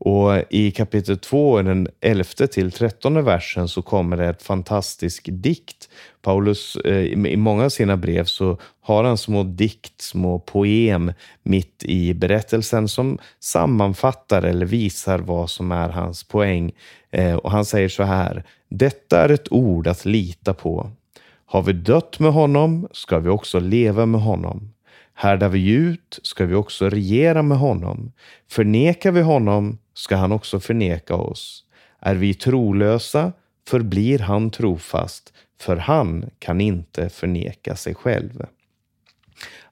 Och 0.03 0.43
i 0.49 0.71
kapitel 0.71 1.17
2, 1.17 1.61
den 1.61 1.87
11 1.99 2.23
till 2.23 2.71
13 2.71 3.23
versen, 3.23 3.67
så 3.67 3.81
kommer 3.81 4.17
det 4.17 4.27
ett 4.27 4.43
fantastisk 4.43 5.29
dikt. 5.31 5.89
Paulus, 6.21 6.75
eh, 6.75 7.05
i 7.05 7.37
många 7.37 7.65
av 7.65 7.69
sina 7.69 7.97
brev 7.97 8.23
så 8.23 8.57
har 8.81 9.03
han 9.03 9.17
små 9.17 9.43
dikt, 9.43 10.01
små 10.01 10.39
poem 10.39 11.13
mitt 11.43 11.83
i 11.83 12.13
berättelsen 12.13 12.87
som 12.87 13.17
sammanfattar 13.39 14.43
eller 14.43 14.65
visar 14.65 15.19
vad 15.19 15.49
som 15.49 15.71
är 15.71 15.89
hans 15.89 16.23
poäng. 16.23 16.71
Eh, 17.11 17.35
och 17.35 17.51
han 17.51 17.65
säger 17.65 17.89
så 17.89 18.03
här. 18.03 18.43
Detta 18.69 19.21
är 19.21 19.29
ett 19.29 19.51
ord 19.51 19.87
att 19.87 20.05
lita 20.05 20.53
på. 20.53 20.91
Har 21.45 21.61
vi 21.61 21.73
dött 21.73 22.19
med 22.19 22.33
honom 22.33 22.87
ska 22.91 23.19
vi 23.19 23.29
också 23.29 23.59
leva 23.59 24.05
med 24.05 24.21
honom. 24.21 24.73
Härdar 25.21 25.49
vi 25.49 25.69
ut 25.69 26.19
ska 26.23 26.45
vi 26.45 26.55
också 26.55 26.89
regera 26.89 27.41
med 27.41 27.57
honom. 27.57 28.11
Förnekar 28.49 29.11
vi 29.11 29.21
honom 29.21 29.77
ska 29.93 30.15
han 30.15 30.31
också 30.31 30.59
förneka 30.59 31.15
oss. 31.15 31.63
Är 31.99 32.15
vi 32.15 32.33
trolösa 32.33 33.31
förblir 33.67 34.19
han 34.19 34.49
trofast, 34.49 35.33
för 35.59 35.77
han 35.77 36.29
kan 36.39 36.61
inte 36.61 37.09
förneka 37.09 37.75
sig 37.75 37.95
själv. 37.95 38.45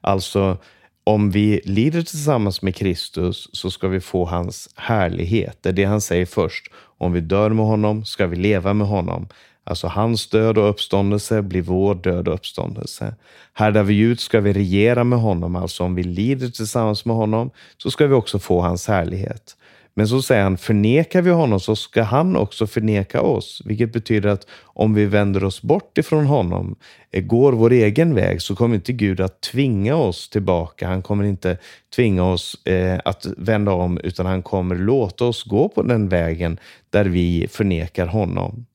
Alltså, 0.00 0.58
om 1.04 1.30
vi 1.30 1.60
lider 1.64 2.02
tillsammans 2.02 2.62
med 2.62 2.76
Kristus 2.76 3.48
så 3.52 3.70
ska 3.70 3.88
vi 3.88 4.00
få 4.00 4.24
hans 4.24 4.68
härlighet. 4.76 5.58
Det 5.62 5.68
är 5.68 5.72
det 5.72 5.84
han 5.84 6.00
säger 6.00 6.26
först. 6.26 6.72
Om 6.98 7.12
vi 7.12 7.20
dör 7.20 7.50
med 7.50 7.66
honom 7.66 8.04
ska 8.04 8.26
vi 8.26 8.36
leva 8.36 8.74
med 8.74 8.86
honom. 8.86 9.28
Alltså 9.70 9.86
hans 9.86 10.28
död 10.28 10.58
och 10.58 10.68
uppståndelse 10.70 11.42
blir 11.42 11.62
vår 11.62 11.94
död 11.94 12.28
och 12.28 12.34
uppståndelse. 12.34 13.14
Härdar 13.52 13.82
vi 13.82 13.98
ut 13.98 14.20
ska 14.20 14.40
vi 14.40 14.52
regera 14.52 15.04
med 15.04 15.18
honom, 15.18 15.56
alltså 15.56 15.84
om 15.84 15.94
vi 15.94 16.02
lider 16.02 16.48
tillsammans 16.48 17.04
med 17.04 17.16
honom 17.16 17.50
så 17.76 17.90
ska 17.90 18.06
vi 18.06 18.14
också 18.14 18.38
få 18.38 18.60
hans 18.60 18.88
härlighet. 18.88 19.56
Men 19.94 20.08
så 20.08 20.22
säger 20.22 20.42
han, 20.42 20.58
förnekar 20.58 21.22
vi 21.22 21.30
honom 21.30 21.60
så 21.60 21.76
ska 21.76 22.02
han 22.02 22.36
också 22.36 22.66
förneka 22.66 23.22
oss. 23.22 23.62
Vilket 23.64 23.92
betyder 23.92 24.28
att 24.28 24.46
om 24.62 24.94
vi 24.94 25.06
vänder 25.06 25.44
oss 25.44 25.62
bort 25.62 25.98
ifrån 25.98 26.26
honom, 26.26 26.76
eh, 27.10 27.22
går 27.22 27.52
vår 27.52 27.72
egen 27.72 28.14
väg, 28.14 28.42
så 28.42 28.56
kommer 28.56 28.74
inte 28.74 28.92
Gud 28.92 29.20
att 29.20 29.40
tvinga 29.40 29.96
oss 29.96 30.28
tillbaka. 30.30 30.88
Han 30.88 31.02
kommer 31.02 31.24
inte 31.24 31.58
tvinga 31.96 32.24
oss 32.24 32.66
eh, 32.66 33.00
att 33.04 33.26
vända 33.36 33.72
om, 33.72 33.98
utan 33.98 34.26
han 34.26 34.42
kommer 34.42 34.76
låta 34.76 35.24
oss 35.24 35.44
gå 35.44 35.68
på 35.68 35.82
den 35.82 36.08
vägen 36.08 36.58
där 36.90 37.04
vi 37.04 37.48
förnekar 37.50 38.06
honom. 38.06 38.66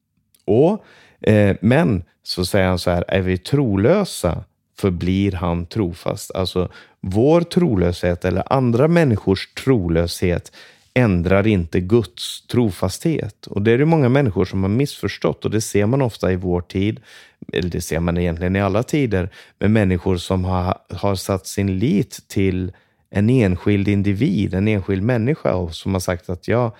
Och, 0.46 0.86
eh, 1.22 1.56
men 1.62 2.04
så 2.24 2.46
säger 2.46 2.68
han 2.68 2.80
så 2.80 2.92
här, 2.92 3.06
är 3.08 3.22
vi 3.22 3.38
trolösa 3.38 4.44
förblir 4.78 5.32
han 5.32 5.66
trofast. 5.66 6.36
Alltså 6.36 6.70
vår 7.02 7.42
trolöshet 7.42 8.26
eller 8.26 8.54
andra 8.54 8.88
människors 8.88 9.54
trolöshet 9.54 10.52
ändrar 10.94 11.48
inte 11.48 11.80
Guds 11.80 12.48
trofasthet. 12.48 13.48
Och 13.48 13.62
det 13.62 13.72
är 13.72 13.78
det 13.78 13.86
många 13.86 14.10
människor 14.10 14.46
som 14.46 14.64
har 14.64 14.70
missförstått 14.70 15.46
och 15.46 15.52
det 15.52 15.62
ser 15.62 15.86
man 15.86 16.02
ofta 16.02 16.32
i 16.32 16.36
vår 16.36 16.62
tid, 16.62 17.00
eller 17.54 17.70
det 17.70 17.82
ser 17.82 18.00
man 18.00 18.18
egentligen 18.18 18.56
i 18.56 18.62
alla 18.62 18.84
tider, 18.84 19.30
med 19.60 19.72
människor 19.72 20.18
som 20.18 20.46
har, 20.46 20.78
har 20.90 21.16
satt 21.16 21.48
sin 21.48 21.80
lit 21.80 22.20
till 22.28 22.72
en 23.10 23.30
enskild 23.30 23.88
individ, 23.88 24.54
en 24.54 24.68
enskild 24.68 25.04
människa 25.04 25.54
och 25.54 25.76
som 25.76 25.94
har 25.94 26.00
sagt 26.00 26.30
att 26.30 26.48
ja, 26.48 26.76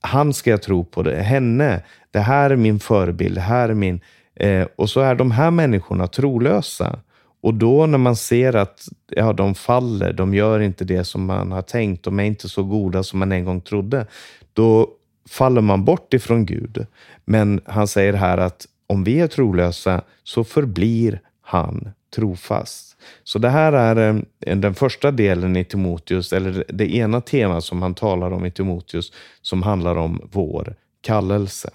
han 0.00 0.34
ska 0.34 0.50
jag 0.50 0.62
tro 0.62 0.84
på, 0.84 1.02
det, 1.02 1.16
henne, 1.16 1.82
det 2.10 2.20
här 2.20 2.50
är 2.50 2.56
min 2.56 2.80
förebild, 2.80 3.34
det 3.34 3.40
här 3.40 3.68
är 3.68 3.74
min... 3.74 4.00
Eh, 4.34 4.66
och 4.76 4.90
så 4.90 5.00
är 5.00 5.14
de 5.14 5.30
här 5.30 5.50
människorna 5.50 6.06
trolösa. 6.06 6.98
Och 7.40 7.54
då 7.54 7.86
när 7.86 7.98
man 7.98 8.16
ser 8.16 8.56
att 8.56 8.88
ja, 9.10 9.32
de 9.32 9.54
faller, 9.54 10.12
de 10.12 10.34
gör 10.34 10.60
inte 10.60 10.84
det 10.84 11.04
som 11.04 11.24
man 11.24 11.52
har 11.52 11.62
tänkt, 11.62 12.04
de 12.04 12.20
är 12.20 12.24
inte 12.24 12.48
så 12.48 12.62
goda 12.62 13.02
som 13.02 13.18
man 13.18 13.32
en 13.32 13.44
gång 13.44 13.60
trodde, 13.60 14.06
då 14.52 14.88
faller 15.28 15.60
man 15.60 15.84
bort 15.84 16.14
ifrån 16.14 16.46
Gud. 16.46 16.86
Men 17.24 17.60
han 17.64 17.88
säger 17.88 18.12
här 18.12 18.38
att 18.38 18.66
om 18.86 19.04
vi 19.04 19.20
är 19.20 19.26
trolösa 19.26 20.02
så 20.24 20.44
förblir 20.44 21.20
han 21.42 21.90
trofast. 22.16 22.96
Så 23.24 23.38
det 23.38 23.48
här 23.48 23.72
är 23.72 24.24
eh, 24.40 24.56
den 24.56 24.74
första 24.74 25.10
delen 25.10 25.56
i 25.56 25.64
Timoteus, 25.64 26.32
eller 26.32 26.64
det 26.68 26.94
ena 26.94 27.20
temat 27.20 27.64
som 27.64 27.82
han 27.82 27.94
talar 27.94 28.30
om 28.30 28.46
i 28.46 28.50
Timoteus, 28.50 29.12
som 29.42 29.62
handlar 29.62 29.96
om 29.96 30.28
vår 30.32 30.74
kallelse. 31.00 31.70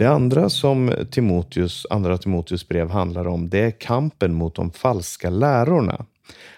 Det 0.00 0.06
andra 0.06 0.50
som 0.50 0.92
Timoteus, 1.10 1.86
andra 1.90 2.18
Timoteus 2.18 2.68
brev 2.68 2.90
handlar 2.90 3.28
om, 3.28 3.48
det 3.48 3.60
är 3.60 3.70
kampen 3.70 4.34
mot 4.34 4.54
de 4.54 4.70
falska 4.70 5.30
lärorna. 5.30 6.06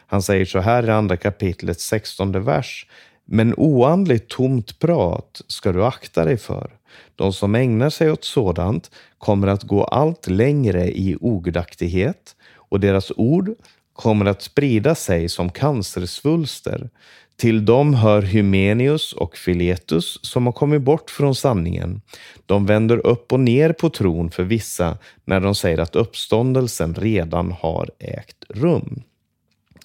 Han 0.07 0.23
säger 0.23 0.45
så 0.45 0.59
här 0.59 0.87
i 0.87 0.91
andra 0.91 1.17
kapitlet 1.17 1.81
16 1.81 2.45
vers. 2.45 2.87
Men 3.25 3.55
oandligt 3.57 4.29
tomt 4.29 4.79
prat 4.79 5.43
ska 5.47 5.73
du 5.73 5.85
akta 5.85 6.25
dig 6.25 6.37
för. 6.37 6.71
De 7.17 7.33
som 7.33 7.55
ägnar 7.55 7.91
sig 7.91 8.11
åt 8.11 8.25
sådant 8.25 8.91
kommer 9.19 9.47
att 9.47 9.63
gå 9.63 9.85
allt 9.85 10.27
längre 10.27 10.89
i 10.89 11.17
ogudaktighet 11.21 12.37
och 12.57 12.81
deras 12.81 13.13
ord 13.17 13.51
kommer 13.93 14.27
att 14.27 14.43
sprida 14.43 14.95
sig 14.95 15.29
som 15.29 15.51
cancersvulster. 15.51 16.91
Till 17.37 17.65
dem 17.65 17.95
hör 17.95 18.23
Hymenius 18.23 19.13
och 19.13 19.37
Filetus 19.37 20.19
som 20.23 20.47
har 20.47 20.53
kommit 20.53 20.83
bort 20.83 21.11
från 21.11 21.35
sanningen. 21.35 22.01
De 22.47 22.67
vänder 22.67 23.07
upp 23.07 23.33
och 23.33 23.41
ner 23.41 23.73
på 23.73 23.91
tron 23.91 24.31
för 24.31 24.43
vissa 24.45 24.99
när 25.25 25.41
de 25.41 25.55
säger 25.55 25.79
att 25.79 25.97
uppståndelsen 25.97 26.95
redan 26.95 27.53
har 27.53 27.91
ägt 27.99 28.45
rum. 28.49 29.03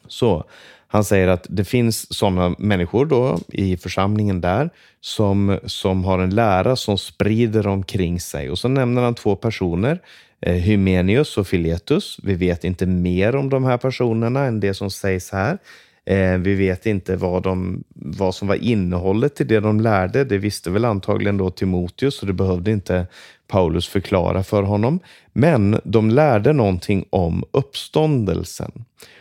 Så 0.08 0.44
han 0.88 1.04
säger 1.04 1.28
att 1.28 1.46
det 1.50 1.66
finns 1.66 2.14
sådana 2.14 2.56
människor 2.58 3.06
då 3.06 3.40
i 3.48 3.78
församlingen 3.78 4.42
där 4.42 4.70
som, 5.02 5.60
som 5.66 6.04
har 6.04 6.20
en 6.20 6.36
lära 6.36 6.76
som 6.76 6.98
sprider 6.98 7.68
omkring 7.68 8.20
sig. 8.20 8.50
Och 8.50 8.60
så 8.60 8.68
nämner 8.68 9.02
han 9.02 9.16
två 9.16 9.36
personer, 9.36 10.02
Eh, 10.48 10.54
Hymenius 10.54 11.38
och 11.38 11.48
Filetus. 11.48 12.18
Vi 12.24 12.34
vet 12.34 12.64
inte 12.64 12.86
mer 12.86 13.36
om 13.36 13.50
de 13.50 13.64
här 13.64 13.78
personerna 13.78 14.46
än 14.46 14.60
det 14.60 14.74
som 14.74 14.92
sägs 14.92 15.32
här. 15.32 15.58
Eh, 16.06 16.38
vi 16.38 16.56
vet 16.56 16.86
inte 16.86 17.16
vad, 17.16 17.44
de, 17.44 17.84
vad 17.96 18.36
som 18.36 18.48
var 18.48 18.56
innehållet 18.56 19.42
i 19.42 19.44
det 19.44 19.60
de 19.60 19.82
lärde. 19.82 20.24
Det 20.24 20.38
visste 20.38 20.72
väl 20.72 20.86
antagligen 20.86 21.38
då 21.38 21.50
Timoteus, 21.50 22.16
så 22.16 22.26
det 22.26 22.34
behövde 22.34 22.72
inte 22.72 23.08
Paulus 23.48 23.88
förklara 23.88 24.44
för 24.44 24.64
honom. 24.64 25.00
Men 25.34 25.80
de 25.84 26.10
lärde 26.10 26.54
någonting 26.54 27.06
om 27.10 27.44
uppståndelsen. 27.52 28.72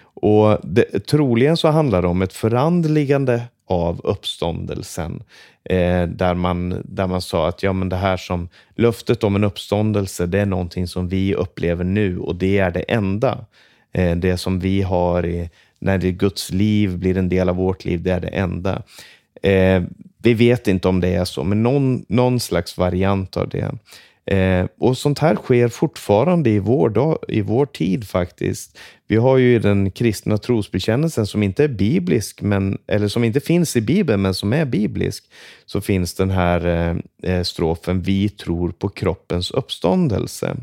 Och 0.03 0.59
det, 0.63 1.07
troligen 1.07 1.57
så 1.57 1.69
handlar 1.69 2.03
det 2.03 2.09
om 2.09 2.23
ett 2.23 2.33
förandligande 2.33 3.43
av 3.67 4.01
uppståndelsen. 4.05 5.23
Eh, 5.65 6.03
där, 6.07 6.35
man, 6.35 6.83
där 6.85 7.07
man 7.07 7.23
sa 7.23 7.49
att 7.49 7.63
ja, 7.63 7.73
men 7.73 7.89
det 7.89 7.97
här 7.97 8.17
som 8.17 8.49
löftet 8.75 9.25
om 9.25 9.37
en 9.37 9.45
uppståndelse, 9.45 10.27
det 10.27 10.41
är 10.41 10.47
någonting 10.47 10.87
som 10.87 11.09
vi 11.09 11.35
upplever 11.35 11.85
nu 11.85 12.19
och 12.19 12.37
det 12.37 12.59
är 12.59 12.71
det 12.71 12.81
enda. 12.81 13.45
Eh, 13.93 14.17
det 14.17 14.37
som 14.37 14.61
vi 14.61 14.83
har 14.83 15.27
i, 15.27 15.51
när 15.79 15.99
det 15.99 16.13
Guds 16.13 16.51
liv 16.51 16.99
blir 16.99 17.17
en 17.17 17.29
del 17.29 17.49
av 17.49 17.57
vårt 17.57 17.85
liv, 17.85 18.03
det 18.03 18.11
är 18.11 18.21
det 18.21 18.29
enda. 18.29 18.83
Eh, 19.43 19.83
vi 20.19 20.35
vet 20.35 20.69
inte 20.69 20.89
om 20.89 21.01
det 21.01 21.15
är 21.15 21.25
så, 21.25 21.45
men 21.45 21.63
någon, 21.63 22.05
någon 22.09 22.41
slags 22.41 22.79
variant 22.79 23.37
av 23.37 23.49
det. 23.49 23.75
Eh, 24.27 24.67
och 24.79 24.99
sånt 24.99 25.19
här 25.19 25.37
sker 25.37 25.69
fortfarande 25.69 26.51
i 26.51 26.59
vår, 26.59 26.89
dag, 26.89 27.19
i 27.29 27.41
vår 27.41 27.67
tid 27.67 28.09
faktiskt. 28.09 28.79
Vi 29.09 29.17
har 29.17 29.37
ju 29.37 29.59
den 29.59 29.91
kristna 29.91 30.39
trosbekännelsen 30.39 31.27
som 31.27 31.43
inte 31.43 31.65
är 31.65 31.69
biblisk, 31.69 32.43
men, 32.43 32.79
eller 32.87 33.09
som 33.09 33.25
inte 33.25 33.41
finns 33.41 33.77
i 33.77 33.81
Bibeln, 33.81 34.23
men 34.23 34.35
som 34.35 34.53
är 34.53 34.65
biblisk. 34.65 35.25
Så 35.67 35.81
finns 35.81 36.15
den 36.15 36.31
här 36.31 36.67
eh, 36.67 36.97
eh, 37.33 37.43
strofen 37.43 38.03
Vi 38.03 38.29
tror 38.29 38.71
på 38.71 38.89
kroppens 38.89 39.51
uppståndelse. 39.51 40.57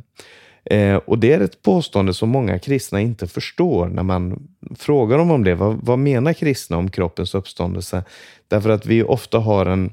Eh, 0.66 0.96
och 0.96 1.20
det 1.20 1.34
är 1.34 1.40
ett 1.40 1.62
påstående 1.62 2.14
som 2.14 2.30
många 2.30 2.60
kristna 2.60 3.02
inte 3.02 3.28
förstår 3.28 3.88
när 3.88 4.04
man 4.04 4.48
frågar 4.76 5.18
dem 5.18 5.32
om 5.32 5.44
det. 5.44 5.56
Vad, 5.56 5.80
vad 5.86 6.00
menar 6.00 6.34
kristna 6.34 6.78
om 6.78 6.92
kroppens 6.92 7.36
uppståndelse? 7.36 8.04
Därför 8.48 8.70
att 8.70 8.86
vi 8.86 9.04
ofta 9.04 9.40
har 9.40 9.66
en, 9.66 9.92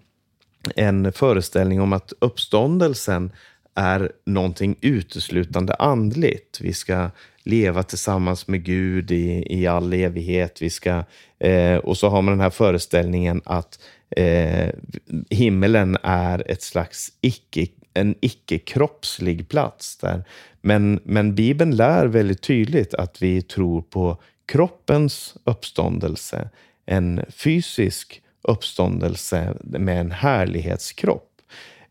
en 0.77 1.13
föreställning 1.13 1.81
om 1.81 1.93
att 1.93 2.13
uppståndelsen 2.19 3.31
är 3.75 4.13
någonting 4.27 4.77
uteslutande 4.81 5.75
andligt. 5.75 6.61
Vi 6.61 6.73
ska 6.73 7.11
leva 7.43 7.83
tillsammans 7.83 8.49
med 8.49 8.65
Gud 8.65 9.11
i, 9.11 9.47
i 9.51 9.67
all 9.67 9.93
evighet. 9.93 10.63
Vi 10.63 10.71
ska, 10.71 11.05
eh, 11.39 11.77
och 11.77 11.97
så 11.97 12.09
har 12.09 12.23
man 12.23 12.33
den 12.33 12.41
här 12.41 12.51
föreställningen 12.51 13.43
att 13.45 13.79
eh, 14.17 14.69
himmelen 15.31 15.97
är 16.03 16.51
ett 16.51 16.63
slags 16.63 17.13
icke, 17.21 17.67
en 17.95 18.15
icke-kroppslig 18.21 19.49
plats. 19.49 19.97
Där. 19.97 20.25
Men, 20.61 21.01
men 21.05 21.35
Bibeln 21.35 21.77
lär 21.77 22.07
väldigt 22.07 22.43
tydligt 22.43 22.95
att 22.95 23.23
vi 23.23 23.43
tror 23.43 23.83
på 23.83 24.23
kroppens 24.47 25.37
uppståndelse, 25.45 26.51
en 26.87 27.25
fysisk 27.31 28.23
uppståndelse 28.43 29.55
med 29.63 30.01
en 30.01 30.11
härlighetskropp. 30.11 31.30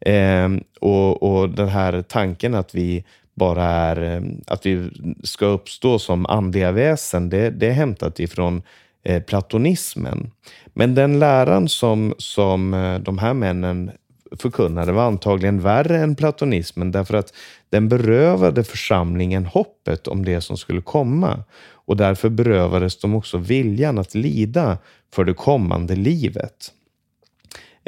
Eh, 0.05 0.49
och, 0.79 1.23
och 1.23 1.49
den 1.49 1.67
här 1.67 2.01
tanken 2.01 2.55
att 2.55 2.75
vi 2.75 3.03
bara 3.39 3.63
är 3.63 4.01
ehm, 4.01 4.41
att 4.47 4.65
vi 4.65 4.89
ska 5.23 5.45
uppstå 5.45 5.99
som 5.99 6.25
andliga 6.25 6.71
väsen, 6.71 7.29
det, 7.29 7.49
det 7.49 7.67
är 7.67 7.71
hämtat 7.71 8.19
ifrån 8.19 8.61
eh, 9.03 9.23
platonismen. 9.23 10.31
Men 10.73 10.95
den 10.95 11.19
läran 11.19 11.69
som, 11.69 12.13
som 12.17 12.73
eh, 12.73 12.99
de 12.99 13.17
här 13.17 13.33
männen 13.33 13.91
förkunnade 14.37 14.91
var 14.91 15.03
antagligen 15.03 15.61
värre 15.61 15.97
än 15.97 16.15
platonismen 16.15 16.91
därför 16.91 17.17
att 17.17 17.33
den 17.69 17.89
berövade 17.89 18.63
församlingen 18.63 19.45
hoppet 19.45 20.07
om 20.07 20.25
det 20.25 20.41
som 20.41 20.57
skulle 20.57 20.81
komma 20.81 21.43
och 21.71 21.97
därför 21.97 22.29
berövades 22.29 22.99
de 22.99 23.15
också 23.15 23.37
viljan 23.37 23.97
att 23.97 24.15
lida 24.15 24.77
för 25.13 25.23
det 25.23 25.33
kommande 25.33 25.95
livet. 25.95 26.71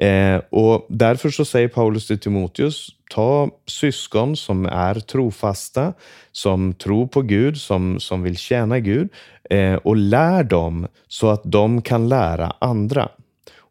Eh, 0.02 0.42
och 0.50 0.86
därför 0.90 1.30
så 1.30 1.46
säger 1.46 1.68
Paulus 1.68 2.08
till 2.08 2.20
Timoteus, 2.20 2.90
ta 3.12 3.50
syskon 3.66 4.36
som 4.36 4.66
är 4.66 4.96
trofasta, 4.96 5.94
som 6.32 6.74
tror 6.74 7.08
på 7.08 7.22
Gud, 7.22 7.58
som, 7.58 8.00
som 8.00 8.24
vill 8.24 8.38
tjäna 8.38 8.80
Gud 8.80 9.10
eh, 9.50 9.74
och 9.74 9.96
lär 9.96 10.44
dem 10.44 10.88
så 11.08 11.30
att 11.30 11.42
de 11.44 11.82
kan 11.82 12.10
lära 12.10 12.54
andra. 12.60 13.10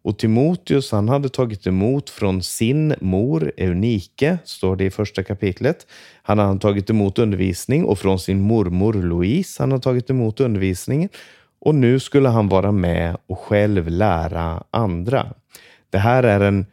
Och 0.03 0.19
Timoteus 0.19 0.93
han 0.93 1.09
hade 1.09 1.29
tagit 1.29 1.67
emot 1.67 2.11
från 2.11 2.43
sin 2.43 2.95
mor 3.01 3.53
Eunike, 3.57 4.39
står 4.45 4.77
det 4.77 4.85
i 4.85 4.91
första 4.91 5.23
kapitlet. 5.23 5.87
Han 6.23 6.39
hade 6.39 6.61
tagit 6.61 6.91
emot 6.91 7.19
undervisning 7.19 7.85
och 7.85 7.99
från 7.99 8.19
sin 8.19 8.41
mormor 8.41 8.93
Louise 8.93 9.63
han 9.63 9.73
hade 9.73 9.83
tagit 9.83 10.11
emot 10.11 10.41
undervisningen. 10.41 11.09
Och 11.61 11.75
nu 11.75 12.01
skulle 12.01 12.29
han 12.29 12.49
vara 12.49 12.73
med 12.73 13.17
och 13.27 13.39
själv 13.39 13.89
lära 13.89 14.63
andra. 14.71 15.27
Det 15.91 15.99
här 15.99 16.23
är 16.23 16.41
en 16.41 16.67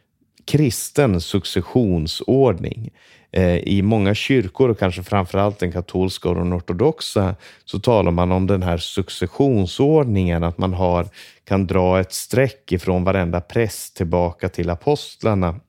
kristen 0.44 1.20
successionsordning. 1.20 2.90
Eh, 3.32 3.56
I 3.56 3.82
många 3.82 4.14
kyrkor 4.14 4.68
och 4.68 4.78
kanske 4.78 5.02
framförallt 5.02 5.58
den 5.58 5.72
katolska 5.72 6.28
och 6.28 6.34
den 6.34 6.56
ortodoxa 6.56 7.34
så 7.64 7.78
talar 7.78 8.10
man 8.10 8.32
om 8.32 8.46
den 8.46 8.62
här 8.62 8.78
successionsordningen, 8.78 10.44
att 10.44 10.58
man 10.58 10.74
har, 10.74 11.08
kan 11.44 11.66
dra 11.66 12.00
ett 12.00 12.12
streck 12.12 12.72
ifrån 12.72 13.04
varenda 13.04 13.40
präst 13.40 13.96
tillbaka 13.96 14.48
till 14.48 14.70
apostlarna. 14.70 15.60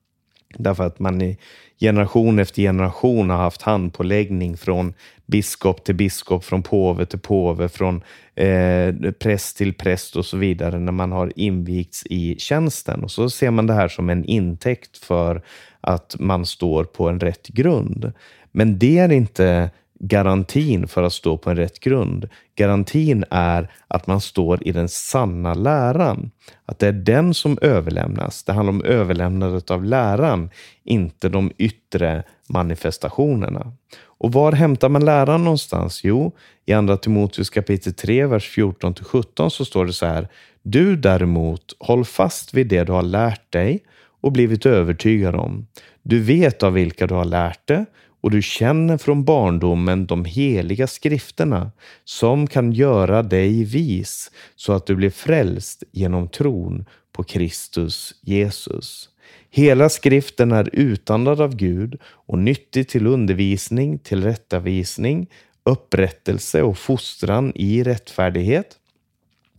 Därför 0.58 0.84
att 0.84 0.98
man 0.98 1.22
i 1.22 1.38
generation 1.80 2.38
efter 2.38 2.62
generation 2.62 3.30
har 3.30 3.36
haft 3.36 3.62
handpåläggning 3.62 4.56
från 4.56 4.94
biskop 5.26 5.84
till 5.84 5.94
biskop, 5.94 6.44
från 6.44 6.62
påve 6.62 7.06
till 7.06 7.18
påve, 7.18 7.68
från 7.68 8.02
eh, 8.34 8.94
präst 9.18 9.56
till 9.56 9.74
präst 9.74 10.16
och 10.16 10.26
så 10.26 10.36
vidare 10.36 10.78
när 10.78 10.92
man 10.92 11.12
har 11.12 11.32
invigts 11.36 12.06
i 12.06 12.36
tjänsten. 12.38 13.04
Och 13.04 13.10
så 13.10 13.30
ser 13.30 13.50
man 13.50 13.66
det 13.66 13.74
här 13.74 13.88
som 13.88 14.10
en 14.10 14.24
intäkt 14.24 14.96
för 14.96 15.42
att 15.80 16.16
man 16.18 16.46
står 16.46 16.84
på 16.84 17.08
en 17.08 17.20
rätt 17.20 17.48
grund. 17.48 18.12
Men 18.52 18.78
det 18.78 18.98
är 18.98 19.12
inte 19.12 19.70
garantin 20.00 20.88
för 20.88 21.02
att 21.02 21.12
stå 21.12 21.38
på 21.38 21.50
en 21.50 21.56
rätt 21.56 21.80
grund. 21.80 22.28
Garantin 22.54 23.24
är 23.30 23.72
att 23.88 24.06
man 24.06 24.20
står 24.20 24.68
i 24.68 24.72
den 24.72 24.88
sanna 24.88 25.54
läran. 25.54 26.30
Att 26.66 26.78
det 26.78 26.86
är 26.86 26.92
den 26.92 27.34
som 27.34 27.58
överlämnas. 27.62 28.42
Det 28.42 28.52
handlar 28.52 28.72
om 28.72 28.84
överlämnandet 28.84 29.70
av 29.70 29.84
läran, 29.84 30.50
inte 30.84 31.28
de 31.28 31.52
yttre 31.58 32.22
manifestationerna. 32.48 33.72
Och 34.02 34.32
var 34.32 34.52
hämtar 34.52 34.88
man 34.88 35.04
läran 35.04 35.44
någonstans? 35.44 36.00
Jo, 36.04 36.32
i 36.66 36.72
Andra 36.72 36.96
Timoteus 36.96 37.50
kapitel 37.50 37.94
3, 37.94 38.26
vers 38.26 38.48
14 38.48 38.94
till 38.94 39.04
17 39.04 39.50
så 39.50 39.64
står 39.64 39.86
det 39.86 39.92
så 39.92 40.06
här. 40.06 40.28
Du 40.62 40.96
däremot, 40.96 41.76
håll 41.78 42.04
fast 42.04 42.54
vid 42.54 42.66
det 42.66 42.84
du 42.84 42.92
har 42.92 43.02
lärt 43.02 43.52
dig 43.52 43.82
och 44.20 44.32
blivit 44.32 44.66
övertygad 44.66 45.34
om. 45.34 45.66
Du 46.02 46.22
vet 46.22 46.62
av 46.62 46.72
vilka 46.72 47.06
du 47.06 47.14
har 47.14 47.24
lärt 47.24 47.66
det 47.68 47.86
och 48.20 48.30
du 48.30 48.42
känner 48.42 48.98
från 48.98 49.24
barndomen 49.24 50.06
de 50.06 50.24
heliga 50.24 50.86
skrifterna 50.86 51.72
som 52.04 52.46
kan 52.46 52.72
göra 52.72 53.22
dig 53.22 53.64
vis 53.64 54.30
så 54.56 54.72
att 54.72 54.86
du 54.86 54.94
blir 54.94 55.10
frälst 55.10 55.82
genom 55.92 56.28
tron 56.28 56.84
på 57.12 57.22
Kristus 57.22 58.14
Jesus. 58.20 59.08
Hela 59.50 59.88
skriften 59.88 60.52
är 60.52 60.70
utandad 60.72 61.40
av 61.40 61.56
Gud 61.56 61.98
och 62.04 62.38
nyttig 62.38 62.88
till 62.88 63.06
undervisning, 63.06 63.98
tillrättavisning, 63.98 65.26
upprättelse 65.64 66.62
och 66.62 66.78
fostran 66.78 67.52
i 67.54 67.82
rättfärdighet. 67.82 68.76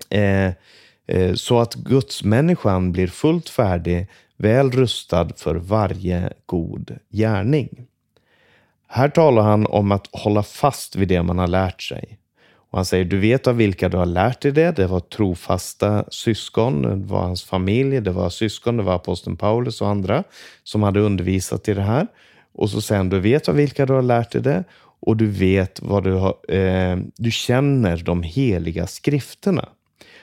Eh, 0.10 0.52
eh, 1.08 1.34
så 1.34 1.60
att 1.60 1.76
gudsmänniskan 1.76 2.92
blir 2.92 3.08
fullt 3.08 3.50
färdig, 3.50 4.08
väl 4.38 4.72
rustad 4.72 5.30
för 5.38 5.56
varje 5.56 6.34
god 6.46 6.98
gärning. 7.10 7.88
Här 8.94 9.10
talar 9.10 9.42
han 9.42 9.66
om 9.66 9.92
att 9.92 10.10
hålla 10.12 10.44
fast 10.44 10.96
vid 10.96 11.08
det 11.08 11.24
man 11.24 11.40
har 11.40 11.48
lärt 11.48 11.82
sig. 11.82 12.18
Och 12.72 12.78
han 12.78 12.86
säger, 12.86 13.06
du 13.06 13.20
vet 13.20 13.48
av 13.48 13.56
vilka 13.56 13.90
du 13.90 13.98
har 13.98 14.06
lärt 14.06 14.42
dig 14.42 14.52
det. 14.52 14.72
Det 14.72 14.88
var 14.88 15.00
trofasta 15.00 16.06
syskon, 16.10 16.82
det 16.82 17.08
var 17.08 17.22
hans 17.22 17.44
familj, 17.44 18.02
det 18.02 18.12
var 18.12 18.30
syskon, 18.30 18.78
det 18.78 18.84
var 18.84 18.96
aposteln 18.96 19.38
Paulus 19.38 19.82
och 19.82 19.88
andra 19.88 20.24
som 20.64 20.84
hade 20.84 21.00
undervisat 21.00 21.68
i 21.68 21.74
det 21.74 21.82
här. 21.82 22.08
Och 22.54 22.70
så 22.70 22.82
säger 22.82 22.98
han, 22.98 23.10
du 23.10 23.20
vet 23.20 23.50
av 23.50 23.56
vilka 23.56 23.86
du 23.86 23.94
har 23.94 24.02
lärt 24.02 24.32
dig 24.32 24.42
det 24.42 24.64
och 25.00 25.18
du 25.18 25.28
vet 25.28 25.82
vad 25.82 26.04
du 26.04 26.14
har, 26.14 26.56
eh, 26.56 26.98
du 27.18 27.32
känner 27.32 27.98
de 27.98 28.24
heliga 28.24 28.88
skrifterna. 28.88 29.70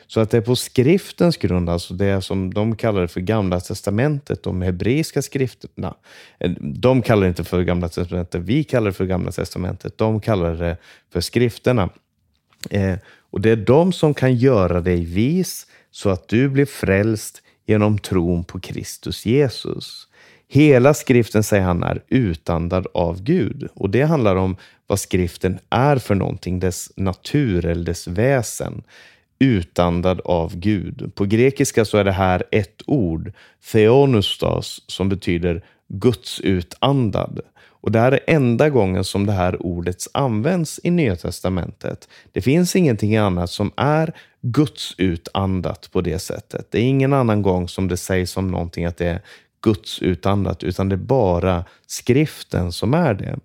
Så 0.09 0.21
att 0.21 0.31
det 0.31 0.37
är 0.37 0.41
på 0.41 0.57
skriftens 0.57 1.37
grund, 1.37 1.71
alltså 1.71 1.95
det 1.95 2.23
som 2.23 2.55
de 2.55 2.77
kallar 2.77 3.07
för 3.07 3.21
Gamla 3.21 3.61
Testamentet, 3.61 4.43
de 4.43 4.63
hebreiska 4.63 5.23
skrifterna. 5.23 5.95
Eh, 6.39 6.51
de 6.61 7.03
kallar 7.03 7.23
det 7.23 7.29
inte 7.29 7.45
för 7.45 7.63
Gamla 7.63 7.89
Testamentet, 7.89 8.43
vi 8.43 8.65
kallar 8.65 8.87
det 8.87 8.93
för 8.93 9.05
Gamla 9.05 9.33
Testamentet. 9.33 9.99
De 9.99 10.21
kallar 10.21 10.55
det 10.55 10.77
för 11.13 11.21
skrifterna. 11.21 11.91
Eh, 12.71 12.97
och 13.31 13.41
Det 13.41 13.51
är 13.51 13.57
de 13.57 13.93
som 13.93 14.15
kan 14.15 14.35
göra 14.35 14.81
dig 14.81 15.05
vis 15.05 15.67
så 15.91 16.11
att 16.11 16.29
du 16.29 16.49
blir 16.49 16.67
frälst 16.67 17.43
genom 17.67 17.99
tron 17.99 18.45
på 18.45 18.61
Kristus 18.61 19.27
Jesus. 19.27 20.09
Hela 20.49 20.95
skriften, 20.95 21.43
säger 21.43 21.65
han, 21.65 21.83
är 21.83 22.03
utandad 22.09 22.87
av 22.95 23.23
Gud. 23.23 23.69
Och 23.75 23.91
det 23.91 24.03
handlar 24.03 24.37
om 24.37 24.57
vad 24.87 25.01
skriften 25.01 25.59
är 25.71 25.97
för 25.97 26.15
någonting, 26.15 26.61
dess 26.61 26.93
natur 26.97 27.67
eller 27.67 27.85
dess 27.85 28.07
väsen 28.07 28.83
utandad 29.39 30.21
av 30.25 30.57
Gud. 30.57 31.13
På 31.15 31.25
grekiska 31.25 31.85
så 31.85 31.99
är 31.99 32.05
det 32.05 32.13
här 32.13 32.45
ett 32.51 32.83
ord, 32.87 33.33
theonustas, 33.73 34.81
som 34.87 35.09
betyder 35.09 35.65
Guds 35.89 36.41
utandad. 36.41 37.41
Och 37.81 37.93
det 37.93 37.99
här 37.99 38.13
är 38.13 38.21
enda 38.27 38.71
gången 38.71 39.05
som 39.05 39.27
det 39.27 39.33
här 39.33 39.63
ordet 39.63 39.97
används 40.13 40.81
i 40.83 40.91
Nya 40.91 41.17
Testamentet. 41.17 42.09
Det 42.33 42.41
finns 42.41 42.77
ingenting 42.77 43.17
annat 43.17 43.51
som 43.51 43.73
är 43.77 44.13
Guds 44.41 44.95
utandat 44.99 45.89
på 45.93 46.01
det 46.01 46.19
sättet. 46.19 46.67
Det 46.71 46.79
är 46.79 46.83
ingen 46.83 47.13
annan 47.13 47.43
gång 47.43 47.69
som 47.69 47.89
det 47.89 47.97
sägs 47.97 48.37
om 48.37 48.51
någonting 48.51 48.85
att 48.85 48.97
det 48.97 49.07
är 49.07 49.21
Guds 49.61 50.03
utandat, 50.03 50.63
utan 50.63 50.89
det 50.89 50.95
är 50.95 50.97
bara 50.97 51.65
skriften 51.87 52.73
som 52.73 52.95
är 52.95 53.15
det. 53.15 53.39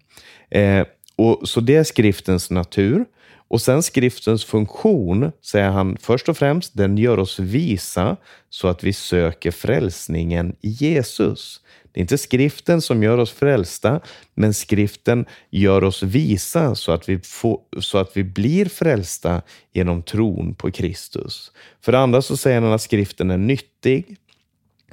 Eh, 0.60 0.88
och 1.16 1.50
Så 1.50 1.60
det 1.60 1.76
är 1.76 1.84
skriftens 1.84 2.50
natur. 2.50 3.06
Och 3.48 3.62
sen 3.62 3.84
skriftens 3.84 4.46
funktion, 4.46 5.32
säger 5.42 5.70
han 5.70 5.98
först 6.02 6.30
och 6.30 6.38
främst, 6.38 6.78
den 6.78 6.98
gör 6.98 7.20
oss 7.20 7.40
visa 7.40 8.18
så 8.50 8.68
att 8.68 8.84
vi 8.84 8.94
söker 8.94 9.52
frälsningen 9.52 10.56
i 10.62 10.70
Jesus. 10.70 11.62
Det 11.92 12.00
är 12.00 12.02
inte 12.02 12.18
skriften 12.18 12.82
som 12.82 13.04
gör 13.04 13.18
oss 13.18 13.32
frälsta, 13.32 14.00
men 14.34 14.54
skriften 14.54 15.26
gör 15.50 15.84
oss 15.84 16.04
visa 16.04 16.76
så 16.76 16.92
att 16.92 17.10
vi, 17.10 17.20
får, 17.20 17.60
så 17.80 17.98
att 17.98 18.18
vi 18.18 18.24
blir 18.24 18.66
frälsta 18.66 19.42
genom 19.74 20.04
tron 20.04 20.56
på 20.56 20.72
Kristus. 20.72 21.52
För 21.82 21.92
det 21.92 22.00
andra 22.00 22.22
så 22.22 22.38
säger 22.38 22.62
han 22.62 22.72
att 22.72 22.82
skriften 22.82 23.32
är 23.32 23.38
nyttig 23.38 24.18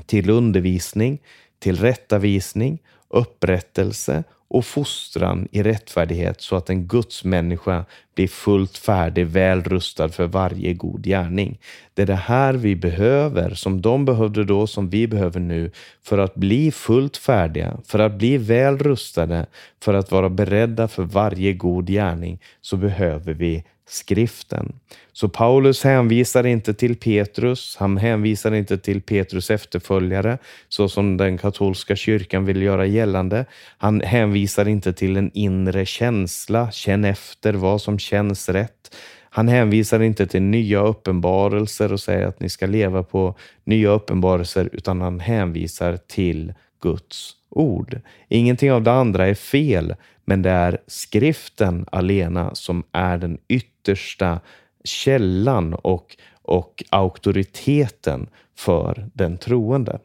till 0.06 0.30
undervisning, 0.30 1.18
till 1.59 1.76
rättavisning, 1.78 2.78
upprättelse 3.09 4.24
och 4.50 4.64
fostran 4.64 5.48
i 5.52 5.62
rättfärdighet 5.62 6.40
så 6.40 6.56
att 6.56 6.70
en 6.70 6.86
Guds 6.86 7.24
människa 7.24 7.84
blir 8.14 8.28
fullt 8.28 8.78
färdig, 8.78 9.26
väl 9.26 9.62
rustad 9.62 10.08
för 10.08 10.26
varje 10.26 10.74
god 10.74 11.04
gärning. 11.04 11.58
Det 11.94 12.02
är 12.02 12.06
det 12.06 12.14
här 12.14 12.54
vi 12.54 12.76
behöver, 12.76 13.54
som 13.54 13.80
de 13.80 14.04
behövde 14.04 14.44
då, 14.44 14.66
som 14.66 14.90
vi 14.90 15.06
behöver 15.06 15.40
nu, 15.40 15.70
för 16.02 16.18
att 16.18 16.34
bli 16.34 16.72
fullt 16.72 17.16
färdiga, 17.16 17.76
för 17.84 17.98
att 17.98 18.18
bli 18.18 18.38
väl 18.38 18.78
rustade, 18.78 19.46
för 19.82 19.94
att 19.94 20.10
vara 20.10 20.28
beredda 20.28 20.88
för 20.88 21.02
varje 21.02 21.52
god 21.52 21.86
gärning, 21.86 22.40
så 22.60 22.76
behöver 22.76 23.34
vi 23.34 23.64
skriften. 23.90 24.72
Så 25.12 25.29
Paulus 25.29 25.85
hänvisar 25.85 26.46
inte 26.46 26.74
till 26.74 26.96
Petrus, 26.96 27.76
han 27.79 27.96
hänvisar 27.96 28.53
inte 28.53 28.79
till 28.79 29.03
Petrus 29.03 29.50
efterföljare, 29.50 30.38
så 30.68 30.88
som 30.88 31.16
den 31.16 31.38
katolska 31.38 31.96
kyrkan 31.96 32.44
vill 32.44 32.62
göra 32.62 32.87
gällande. 32.87 33.44
Han 33.79 34.00
hänvisar 34.00 34.68
inte 34.68 34.92
till 34.92 35.16
en 35.16 35.31
inre 35.35 35.87
känsla, 35.87 36.70
känn 36.70 37.05
efter 37.05 37.55
vad 37.55 37.83
som 37.83 37.98
känns 37.98 38.48
rätt. 38.48 38.96
Han 39.31 39.48
hänvisar 39.48 40.00
inte 40.00 40.26
till 40.26 40.42
nya 40.42 40.81
uppenbarelser 40.81 41.92
och 41.92 42.00
säger 42.00 42.26
att 42.26 42.40
ni 42.40 42.48
ska 42.48 42.66
leva 42.66 43.03
på 43.03 43.35
nya 43.64 43.90
uppenbarelser, 43.90 44.68
utan 44.72 45.00
han 45.00 45.20
hänvisar 45.20 45.96
till 45.96 46.53
Guds 46.83 47.33
ord. 47.50 48.00
Ingenting 48.29 48.72
av 48.72 48.83
det 48.83 48.92
andra 48.92 49.26
är 49.26 49.35
fel, 49.35 49.94
men 50.24 50.42
det 50.42 50.50
är 50.50 50.79
skriften 50.87 51.87
alena 51.92 52.55
som 52.55 52.85
är 52.92 53.18
den 53.18 53.38
yttre 53.48 53.69
yttersta 53.80 54.40
källan 54.84 55.74
och, 55.74 56.16
och 56.42 56.84
auktoriteten 56.90 58.28
för 58.56 59.10
den 59.14 59.38
troende. 59.38 59.98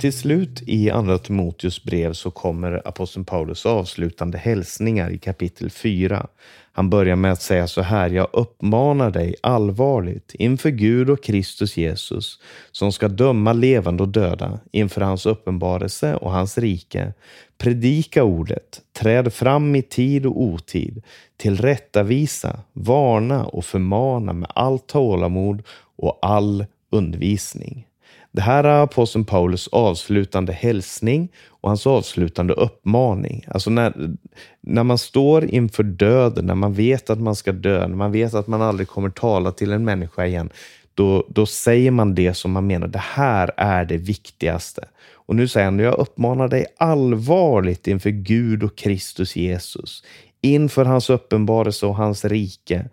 Till 0.00 0.12
slut 0.12 0.62
i 0.66 0.90
Andra 0.90 1.18
Timoteus 1.18 1.84
brev 1.84 2.12
så 2.12 2.30
kommer 2.30 2.88
aposteln 2.88 3.24
Paulus 3.24 3.66
avslutande 3.66 4.38
hälsningar 4.38 5.10
i 5.10 5.18
kapitel 5.18 5.70
4. 5.70 6.26
Han 6.72 6.90
börjar 6.90 7.16
med 7.16 7.32
att 7.32 7.42
säga 7.42 7.66
så 7.66 7.82
här, 7.82 8.10
jag 8.10 8.28
uppmanar 8.32 9.10
dig 9.10 9.34
allvarligt 9.42 10.34
inför 10.34 10.70
Gud 10.70 11.10
och 11.10 11.22
Kristus 11.22 11.76
Jesus 11.76 12.38
som 12.70 12.92
ska 12.92 13.08
döma 13.08 13.52
levande 13.52 14.02
och 14.02 14.08
döda 14.08 14.60
inför 14.72 15.00
hans 15.00 15.26
uppenbarelse 15.26 16.14
och 16.14 16.32
hans 16.32 16.58
rike. 16.58 17.12
Predika 17.58 18.24
ordet, 18.24 18.80
träd 18.92 19.32
fram 19.32 19.76
i 19.76 19.82
tid 19.82 20.26
och 20.26 20.42
otid, 20.42 21.02
tillrättavisa, 21.36 22.60
varna 22.72 23.44
och 23.44 23.64
förmana 23.64 24.32
med 24.32 24.50
allt 24.54 24.86
tålamod 24.86 25.62
och 25.96 26.18
all 26.22 26.66
undervisning. 26.90 27.86
Det 28.32 28.40
här 28.40 28.64
är 28.64 28.82
aposteln 28.82 29.24
Paulus 29.24 29.68
avslutande 29.68 30.52
hälsning 30.52 31.28
och 31.48 31.70
hans 31.70 31.86
avslutande 31.86 32.54
uppmaning. 32.54 33.44
Alltså 33.48 33.70
när, 33.70 34.16
när 34.60 34.82
man 34.82 34.98
står 34.98 35.44
inför 35.44 35.82
döden, 35.82 36.46
när 36.46 36.54
man 36.54 36.72
vet 36.72 37.10
att 37.10 37.20
man 37.20 37.36
ska 37.36 37.52
dö, 37.52 37.88
när 37.88 37.96
man 37.96 38.12
vet 38.12 38.34
att 38.34 38.46
man 38.46 38.62
aldrig 38.62 38.88
kommer 38.88 39.10
tala 39.10 39.52
till 39.52 39.72
en 39.72 39.84
människa 39.84 40.26
igen, 40.26 40.50
då, 40.94 41.26
då 41.28 41.46
säger 41.46 41.90
man 41.90 42.14
det 42.14 42.34
som 42.34 42.52
man 42.52 42.66
menar. 42.66 42.86
Det 42.86 43.02
här 43.02 43.50
är 43.56 43.84
det 43.84 43.96
viktigaste. 43.96 44.88
Och 45.12 45.36
nu 45.36 45.48
säger 45.48 45.64
han, 45.64 45.78
jag 45.78 45.98
uppmanar 45.98 46.48
dig 46.48 46.66
allvarligt 46.78 47.86
inför 47.86 48.10
Gud 48.10 48.62
och 48.62 48.76
Kristus 48.76 49.36
Jesus, 49.36 50.04
inför 50.40 50.84
hans 50.84 51.10
uppenbarelse 51.10 51.86
och 51.86 51.96
hans 51.96 52.24
rike. 52.24 52.88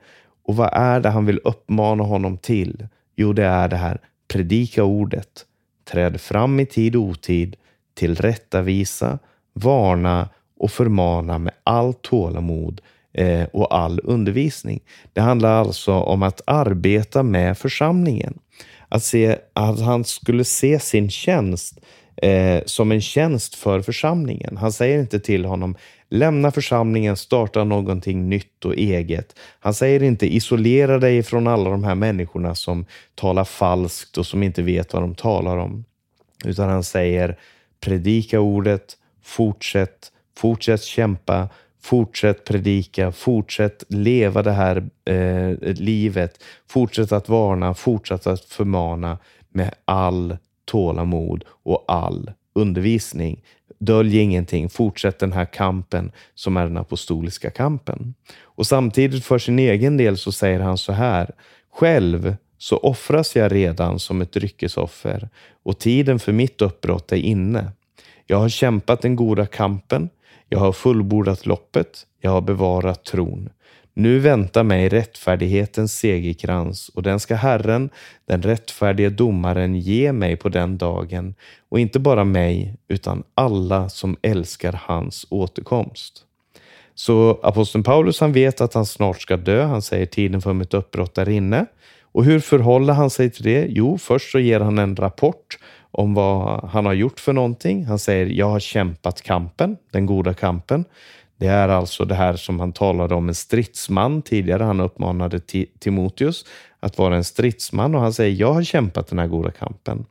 Och 0.46 0.56
vad 0.56 0.70
är 0.74 1.00
det 1.00 1.10
han 1.10 1.26
vill 1.26 1.40
uppmana 1.44 2.04
honom 2.04 2.38
till? 2.38 2.88
Jo, 3.16 3.34
det 3.34 3.46
är 3.46 3.68
det 3.68 3.78
här 3.78 4.00
predika 4.28 4.84
ordet, 4.84 5.46
träd 5.92 6.22
fram 6.22 6.60
i 6.60 6.66
tid 6.66 6.96
och 6.96 7.02
otid, 7.02 7.56
tillrättavisa, 7.94 9.20
varna 9.54 10.30
och 10.60 10.72
förmana 10.72 11.38
med 11.38 11.54
allt 11.64 12.02
tålamod 12.02 12.82
eh, 13.14 13.44
och 13.54 13.76
all 13.76 14.00
undervisning. 14.04 14.80
Det 15.14 15.22
handlar 15.22 15.60
alltså 15.60 15.94
om 15.94 16.24
att 16.24 16.42
arbeta 16.46 17.24
med 17.24 17.58
församlingen. 17.58 18.40
Att, 18.90 19.04
se, 19.04 19.38
att 19.54 19.80
han 19.80 20.04
skulle 20.04 20.44
se 20.44 20.80
sin 20.80 21.10
tjänst 21.10 21.80
eh, 22.18 22.64
som 22.66 22.92
en 22.92 23.02
tjänst 23.02 23.56
för 23.56 23.82
församlingen. 23.82 24.58
Han 24.58 24.72
säger 24.72 25.00
inte 25.00 25.20
till 25.20 25.46
honom 25.46 25.76
lämna 26.10 26.52
församlingen, 26.52 27.18
starta 27.18 27.64
någonting 27.64 28.30
nytt 28.30 28.66
och 28.66 28.76
eget. 28.76 29.40
Han 29.60 29.74
säger 29.74 30.04
inte 30.04 30.36
isolera 30.36 31.00
dig 31.00 31.24
från 31.24 31.48
alla 31.48 31.70
de 31.70 31.84
här 31.84 31.96
människorna 31.96 32.56
som 32.56 32.86
talar 33.16 33.44
falskt 33.44 34.18
och 34.18 34.26
som 34.26 34.44
inte 34.44 34.62
vet 34.62 34.94
vad 34.94 35.04
de 35.04 35.16
talar 35.16 35.58
om. 35.58 35.86
Utan 36.46 36.70
han 36.70 36.84
säger 36.84 37.38
predika 37.80 38.40
ordet, 38.40 38.98
fortsätt, 39.24 40.12
fortsätt 40.38 40.84
kämpa, 40.84 41.50
fortsätt 41.82 42.44
predika, 42.44 43.12
fortsätt 43.12 43.84
leva 43.88 44.44
det 44.44 44.52
här 44.52 44.90
eh, 45.06 45.74
livet, 45.74 46.44
fortsätt 46.68 47.12
att 47.12 47.30
varna, 47.30 47.74
fortsätt 47.74 48.28
att 48.28 48.46
förmana 48.46 49.18
med 49.50 49.74
all 49.86 50.38
tålamod 50.68 51.44
och 51.64 51.86
all 51.88 52.32
undervisning. 52.54 53.44
Dölj 53.80 54.18
ingenting, 54.18 54.70
fortsätt 54.70 55.20
den 55.20 55.34
här 55.34 55.46
kampen 55.46 56.12
som 56.36 56.58
är 56.58 56.64
den 56.64 56.78
apostoliska 56.78 57.50
kampen. 57.50 58.14
Och 58.42 58.68
samtidigt 58.68 59.26
för 59.26 59.40
sin 59.40 59.60
egen 59.60 59.98
del 59.98 60.18
så 60.18 60.32
säger 60.32 60.60
han 60.60 60.78
så 60.78 60.92
här. 60.92 61.32
Själv 61.72 62.36
så 62.58 62.78
offras 62.78 63.36
jag 63.36 63.52
redan 63.52 64.00
som 64.00 64.22
ett 64.22 64.32
dryckesoffer 64.32 65.30
och 65.64 65.80
tiden 65.80 66.20
för 66.20 66.32
mitt 66.32 66.62
uppbrott 66.62 67.12
är 67.12 67.16
inne. 67.16 67.72
Jag 68.26 68.38
har 68.38 68.50
kämpat 68.50 69.02
den 69.02 69.16
goda 69.16 69.46
kampen, 69.46 70.10
jag 70.50 70.60
har 70.60 70.72
fullbordat 70.72 71.46
loppet, 71.46 72.06
jag 72.22 72.32
har 72.32 72.42
bevarat 72.42 73.04
tron. 73.04 73.50
Nu 74.00 74.20
väntar 74.20 74.64
mig 74.64 74.90
rättfärdighetens 74.90 75.94
segerkrans 75.94 76.90
och 76.90 77.04
den 77.04 77.20
ska 77.20 77.36
Herren, 77.36 77.90
den 78.26 78.42
rättfärdige 78.42 79.10
domaren, 79.10 79.76
ge 79.76 80.12
mig 80.12 80.36
på 80.36 80.50
den 80.50 80.78
dagen 80.78 81.36
och 81.70 81.80
inte 81.80 82.00
bara 82.00 82.24
mig 82.24 82.76
utan 82.88 83.24
alla 83.36 83.90
som 83.90 84.18
älskar 84.22 84.80
hans 84.86 85.28
återkomst. 85.30 86.24
Så 86.96 87.40
aposteln 87.44 87.84
Paulus 87.84 88.20
han 88.20 88.34
vet 88.34 88.62
att 88.62 88.74
han 88.74 88.86
snart 88.86 89.22
ska 89.22 89.38
dö. 89.38 89.64
Han 89.64 89.82
säger 89.82 90.06
tiden 90.06 90.42
för 90.42 90.54
mitt 90.54 90.74
uppbrott 90.74 91.18
är 91.18 91.30
inne. 91.30 91.66
Och 92.02 92.26
hur 92.26 92.40
förhåller 92.40 92.94
han 92.94 93.10
sig 93.10 93.30
till 93.30 93.44
det? 93.44 93.66
Jo, 93.70 93.98
först 93.98 94.32
så 94.32 94.40
ger 94.40 94.60
han 94.60 94.80
en 94.80 94.96
rapport 94.96 95.60
om 95.92 96.14
vad 96.14 96.70
han 96.70 96.86
har 96.86 96.94
gjort 96.94 97.20
för 97.20 97.34
någonting. 97.34 97.86
Han 97.86 98.00
säger 98.00 98.26
jag 98.26 98.50
har 98.50 98.60
kämpat 98.60 99.22
kampen, 99.22 99.78
den 99.92 100.06
goda 100.06 100.34
kampen. 100.34 100.86
Det 101.38 101.48
är 101.48 101.70
alltså 101.70 102.06
det 102.06 102.16
här 102.16 102.36
som 102.36 102.60
han 102.60 102.74
talade 102.74 103.16
om, 103.16 103.28
en 103.28 103.36
stridsman 103.36 104.22
tidigare. 104.22 104.64
Han 104.64 104.80
uppmanade 104.80 105.40
Timoteus 105.80 106.46
att 106.80 106.98
vara 106.98 107.16
en 107.16 107.24
stridsman 107.24 107.96
och 107.96 108.02
han 108.02 108.14
säger 108.14 108.40
jag 108.40 108.54
har 108.54 108.64
kämpat 108.64 109.08
den 109.08 109.20
här 109.20 109.28
goda 109.28 109.52
kampen. 109.52 110.06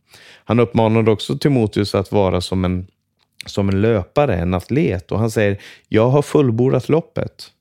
Han 0.45 0.61
uppmanade 0.61 1.11
också 1.11 1.39
Timoteus 1.39 1.95
att 1.95 2.13
vara 2.13 2.41
som 2.41 2.65
en, 2.65 2.87
som 3.47 3.69
en 3.69 3.81
löpare, 3.81 4.37
en 4.37 4.55
atlet 4.55 5.13
och 5.13 5.19
han 5.19 5.31
säger 5.31 5.61
jag 5.89 6.09
har 6.09 6.23
fullbordat 6.23 6.89
loppet. 6.89 7.53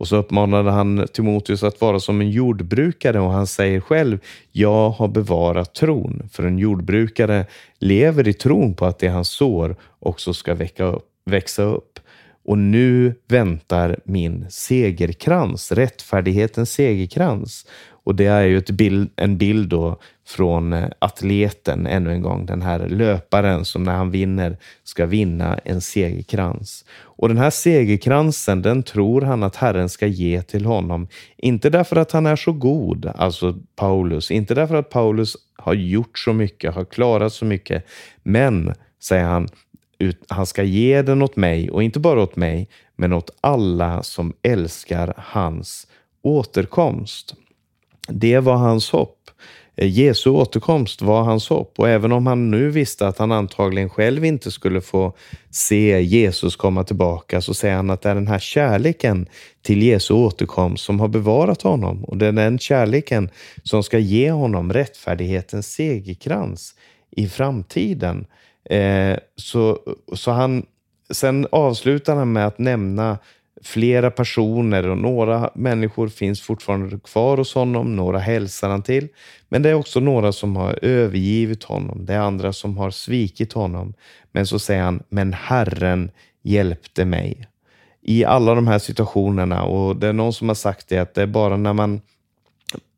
Och 0.00 0.08
så 0.08 0.16
uppmanade 0.16 0.70
han 0.70 1.06
Timoteus 1.12 1.62
att 1.62 1.80
vara 1.80 2.00
som 2.00 2.20
en 2.20 2.30
jordbrukare 2.30 3.20
och 3.20 3.30
han 3.30 3.46
säger 3.46 3.80
själv, 3.80 4.18
jag 4.52 4.90
har 4.90 5.08
bevarat 5.08 5.74
tron. 5.74 6.28
För 6.32 6.42
en 6.42 6.58
jordbrukare 6.58 7.46
lever 7.78 8.28
i 8.28 8.32
tron 8.32 8.74
på 8.74 8.86
att 8.86 8.98
det 8.98 9.08
han 9.08 9.24
sår 9.24 9.76
också 9.98 10.34
ska 10.34 10.54
väcka 10.54 10.84
upp, 10.84 11.06
växa 11.24 11.62
upp. 11.62 12.00
Och 12.44 12.58
nu 12.58 13.14
väntar 13.28 13.98
min 14.04 14.46
segerkrans, 14.50 15.72
rättfärdighetens 15.72 16.72
segerkrans. 16.72 17.66
Och 18.04 18.14
det 18.14 18.26
är 18.26 18.42
ju 18.42 18.58
ett 18.58 18.70
bild, 18.70 19.10
en 19.16 19.38
bild 19.38 19.68
då 19.68 20.00
från 20.26 20.72
eh, 20.72 20.88
atleten, 20.98 21.86
ännu 21.86 22.12
en 22.12 22.22
gång, 22.22 22.46
den 22.46 22.62
här 22.62 22.88
löparen 22.88 23.64
som 23.64 23.84
när 23.84 23.92
han 23.92 24.10
vinner 24.10 24.58
ska 24.84 25.06
vinna 25.06 25.58
en 25.64 25.80
segerkrans. 25.80 26.84
Och 26.98 27.28
den 27.28 27.38
här 27.38 27.50
segerkransen, 27.50 28.62
den 28.62 28.82
tror 28.82 29.20
han 29.22 29.42
att 29.42 29.56
Herren 29.56 29.88
ska 29.88 30.06
ge 30.06 30.42
till 30.42 30.64
honom. 30.64 31.08
Inte 31.36 31.70
därför 31.70 31.96
att 31.96 32.12
han 32.12 32.26
är 32.26 32.36
så 32.36 32.52
god, 32.52 33.06
alltså 33.14 33.58
Paulus, 33.76 34.30
inte 34.30 34.54
därför 34.54 34.74
att 34.74 34.90
Paulus 34.90 35.36
har 35.56 35.74
gjort 35.74 36.18
så 36.18 36.32
mycket, 36.32 36.74
har 36.74 36.84
klarat 36.84 37.32
så 37.32 37.44
mycket, 37.44 37.84
men, 38.22 38.74
säger 39.02 39.24
han, 39.24 39.48
han 40.28 40.46
ska 40.46 40.62
ge 40.62 41.02
den 41.02 41.22
åt 41.22 41.36
mig 41.36 41.70
och 41.70 41.82
inte 41.82 42.00
bara 42.00 42.22
åt 42.22 42.36
mig, 42.36 42.68
men 42.96 43.12
åt 43.12 43.30
alla 43.40 44.02
som 44.02 44.32
älskar 44.42 45.14
hans 45.16 45.86
återkomst. 46.22 47.34
Det 48.08 48.38
var 48.38 48.56
hans 48.56 48.90
hopp. 48.90 49.30
Eh, 49.76 49.88
Jesu 49.88 50.30
återkomst 50.30 51.02
var 51.02 51.22
hans 51.22 51.48
hopp 51.48 51.78
och 51.78 51.88
även 51.88 52.12
om 52.12 52.26
han 52.26 52.50
nu 52.50 52.70
visste 52.70 53.08
att 53.08 53.18
han 53.18 53.32
antagligen 53.32 53.90
själv 53.90 54.24
inte 54.24 54.50
skulle 54.50 54.80
få 54.80 55.12
se 55.50 56.00
Jesus 56.00 56.56
komma 56.56 56.84
tillbaka 56.84 57.40
så 57.40 57.54
säger 57.54 57.76
han 57.76 57.90
att 57.90 58.02
det 58.02 58.10
är 58.10 58.14
den 58.14 58.26
här 58.26 58.38
kärleken 58.38 59.26
till 59.62 59.82
Jesu 59.82 60.14
återkomst 60.14 60.84
som 60.84 61.00
har 61.00 61.08
bevarat 61.08 61.62
honom 61.62 62.04
och 62.04 62.16
det 62.16 62.26
är 62.26 62.32
den 62.32 62.58
kärleken 62.58 63.30
som 63.62 63.82
ska 63.82 63.98
ge 63.98 64.30
honom 64.30 64.72
rättfärdighetens 64.72 65.72
segerkrans 65.72 66.74
i 67.10 67.28
framtiden. 67.28 68.26
Eh, 68.64 69.18
så, 69.36 69.78
så 70.16 70.30
han, 70.30 70.66
sen 71.10 71.46
avslutar 71.52 72.16
han 72.16 72.32
med 72.32 72.46
att 72.46 72.58
nämna 72.58 73.18
flera 73.62 74.10
personer 74.10 74.88
och 74.88 74.98
några 74.98 75.50
människor 75.54 76.08
finns 76.08 76.40
fortfarande 76.40 76.98
kvar 76.98 77.36
hos 77.36 77.54
honom. 77.54 77.96
Några 77.96 78.18
hälsar 78.18 78.68
han 78.68 78.82
till. 78.82 79.08
Men 79.48 79.62
det 79.62 79.70
är 79.70 79.74
också 79.74 80.00
några 80.00 80.32
som 80.32 80.56
har 80.56 80.78
övergivit 80.82 81.64
honom. 81.64 82.06
Det 82.06 82.14
är 82.14 82.18
andra 82.18 82.52
som 82.52 82.78
har 82.78 82.90
svikit 82.90 83.52
honom. 83.52 83.94
Men 84.32 84.46
så 84.46 84.58
säger 84.58 84.82
han, 84.82 85.02
men 85.08 85.32
Herren 85.32 86.10
hjälpte 86.42 87.04
mig. 87.04 87.46
I 88.02 88.24
alla 88.24 88.54
de 88.54 88.66
här 88.66 88.78
situationerna 88.78 89.62
och 89.62 89.96
det 89.96 90.06
är 90.06 90.12
någon 90.12 90.32
som 90.32 90.48
har 90.48 90.54
sagt 90.54 90.88
det 90.88 90.98
att 90.98 91.14
det 91.14 91.22
är 91.22 91.26
bara 91.26 91.56
när 91.56 91.72
man 91.72 92.00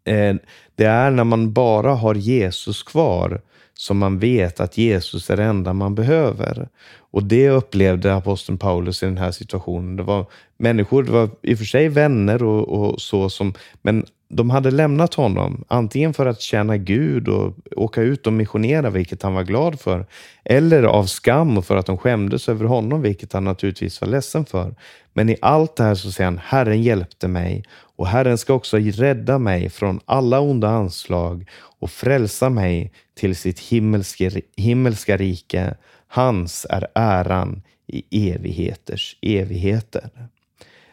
eh, 0.05 0.35
det 0.75 0.85
är 0.85 1.11
när 1.11 1.25
man 1.25 1.53
bara 1.53 1.95
har 1.95 2.15
Jesus 2.15 2.83
kvar 2.83 3.41
som 3.75 3.99
man 3.99 4.19
vet 4.19 4.61
att 4.61 4.79
Jesus 4.79 5.31
är 5.31 5.37
det 5.37 5.45
enda 5.45 5.73
man 5.73 5.95
behöver. 5.95 6.69
Och 7.13 7.25
det 7.25 7.51
upplevde 7.51 8.15
aposteln 8.15 8.59
Paulus 8.59 9.03
i 9.03 9.07
den 9.07 9.19
här 9.19 9.31
situationen. 9.31 9.97
Det 9.97 10.03
var 10.03 10.27
människor, 10.57 11.03
det 11.03 11.13
var 11.13 11.31
i 11.43 11.55
och 11.55 11.59
för 11.59 11.65
sig 11.65 11.89
vänner 11.89 12.43
och, 12.43 12.69
och 12.69 13.01
så, 13.01 13.31
som, 13.31 13.55
men 13.83 14.05
de 14.29 14.51
hade 14.51 14.71
lämnat 14.71 15.15
honom, 15.15 15.65
antingen 15.69 16.15
för 16.15 16.27
att 16.27 16.41
tjäna 16.41 16.77
Gud 16.77 17.29
och 17.29 17.55
åka 17.77 18.03
ut 18.03 18.27
och 18.27 18.33
missionera, 18.33 18.91
vilket 18.91 19.23
han 19.23 19.35
var 19.35 19.43
glad 19.43 19.81
för, 19.81 20.07
eller 20.45 20.83
av 20.83 21.05
skam 21.05 21.59
och 21.59 21.65
för 21.65 21.77
att 21.77 21.87
de 21.87 21.99
skämdes 21.99 22.49
över 22.49 22.65
honom, 22.65 23.03
vilket 23.03 23.33
han 23.33 23.45
naturligtvis 23.45 24.01
var 24.01 24.09
ledsen 24.09 24.45
för. 24.45 24.75
Men 25.13 25.29
i 25.29 25.37
allt 25.41 25.77
det 25.77 25.85
här 25.85 25.95
så 25.95 26.13
säger 26.13 26.31
han, 26.31 26.41
Herren 26.45 26.83
hjälpte 26.83 27.29
mig 27.29 27.65
och 28.03 28.09
Herren 28.09 28.39
ska 28.39 28.55
också 28.55 28.77
rädda 28.79 29.39
mig 29.39 29.71
från 29.71 30.01
alla 30.05 30.41
onda 30.41 30.69
anslag 30.69 31.49
och 31.79 31.91
frälsa 31.91 32.51
mig 32.51 32.93
till 33.15 33.37
sitt 33.37 33.61
himmelska, 33.61 34.31
himmelska 34.57 35.17
rike. 35.17 35.75
Hans 36.09 36.67
är 36.71 36.87
äran 36.95 37.63
i 37.87 38.31
evigheters 38.31 39.17
evigheter. 39.23 40.11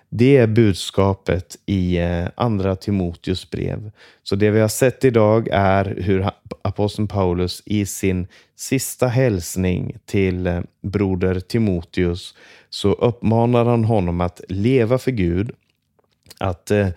Det 0.09 0.37
är 0.37 0.47
budskapet 0.47 1.57
i 1.65 1.97
eh, 1.97 2.27
Andra 2.35 2.75
Timoteus 2.75 3.49
brev. 3.49 3.91
Så 4.23 4.35
det 4.35 4.51
vi 4.51 4.59
har 4.59 4.67
sett 4.67 5.05
idag 5.05 5.47
är 5.51 5.85
hur 5.85 6.29
aposteln 6.61 7.07
Paulus 7.07 7.63
i 7.65 7.85
sin 7.85 8.27
sista 8.55 9.07
hälsning 9.07 9.97
till 10.05 10.47
eh, 10.47 10.61
broder 10.81 11.39
Timoteus 11.39 12.35
så 12.69 12.91
uppmanar 12.91 13.65
han 13.65 13.83
honom 13.83 14.21
att 14.21 14.41
leva 14.49 14.97
för 14.97 15.11
Gud, 15.11 15.51
att 16.37 16.71
eh, 16.71 16.87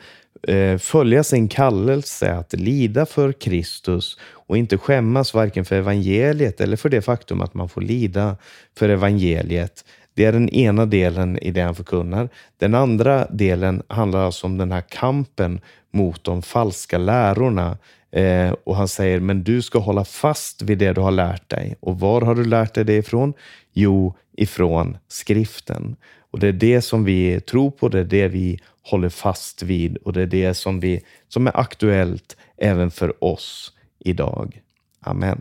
eh, 0.48 0.78
följa 0.78 1.24
sin 1.24 1.48
kallelse, 1.48 2.32
att 2.32 2.52
lida 2.52 3.06
för 3.06 3.32
Kristus 3.32 4.18
och 4.46 4.56
inte 4.56 4.78
skämmas 4.78 5.34
varken 5.34 5.64
för 5.64 5.76
evangeliet 5.76 6.60
eller 6.60 6.76
för 6.76 6.88
det 6.88 7.02
faktum 7.02 7.40
att 7.40 7.54
man 7.54 7.68
får 7.68 7.80
lida 7.80 8.36
för 8.78 8.88
evangeliet. 8.88 9.84
Det 10.14 10.24
är 10.24 10.32
den 10.32 10.48
ena 10.48 10.86
delen 10.86 11.38
i 11.38 11.50
det 11.50 11.60
han 11.60 11.74
förkunnar. 11.74 12.28
Den 12.58 12.74
andra 12.74 13.26
delen 13.30 13.82
handlar 13.88 14.24
alltså 14.24 14.46
om 14.46 14.58
den 14.58 14.72
här 14.72 14.80
kampen 14.88 15.60
mot 15.90 16.24
de 16.24 16.42
falska 16.42 16.98
lärorna. 16.98 17.76
Eh, 18.12 18.54
och 18.64 18.76
han 18.76 18.88
säger, 18.88 19.20
men 19.20 19.42
du 19.42 19.62
ska 19.62 19.78
hålla 19.78 20.04
fast 20.04 20.62
vid 20.62 20.78
det 20.78 20.92
du 20.92 21.00
har 21.00 21.10
lärt 21.10 21.50
dig. 21.50 21.76
Och 21.80 22.00
var 22.00 22.20
har 22.20 22.34
du 22.34 22.44
lärt 22.44 22.74
dig 22.74 22.84
det 22.84 22.96
ifrån? 22.96 23.34
Jo, 23.72 24.14
ifrån 24.32 24.96
skriften. 25.08 25.96
Och 26.30 26.38
det 26.38 26.48
är 26.48 26.52
det 26.52 26.82
som 26.82 27.04
vi 27.04 27.40
tror 27.40 27.70
på, 27.70 27.88
det 27.88 28.00
är 28.00 28.04
det 28.04 28.28
vi 28.28 28.58
håller 28.82 29.08
fast 29.08 29.62
vid 29.62 29.96
och 29.96 30.12
det 30.12 30.22
är 30.22 30.26
det 30.26 30.54
som, 30.54 30.80
vi, 30.80 31.00
som 31.28 31.46
är 31.46 31.60
aktuellt 31.60 32.36
även 32.56 32.90
för 32.90 33.24
oss 33.24 33.72
idag. 33.98 34.60
Amen. 35.00 35.40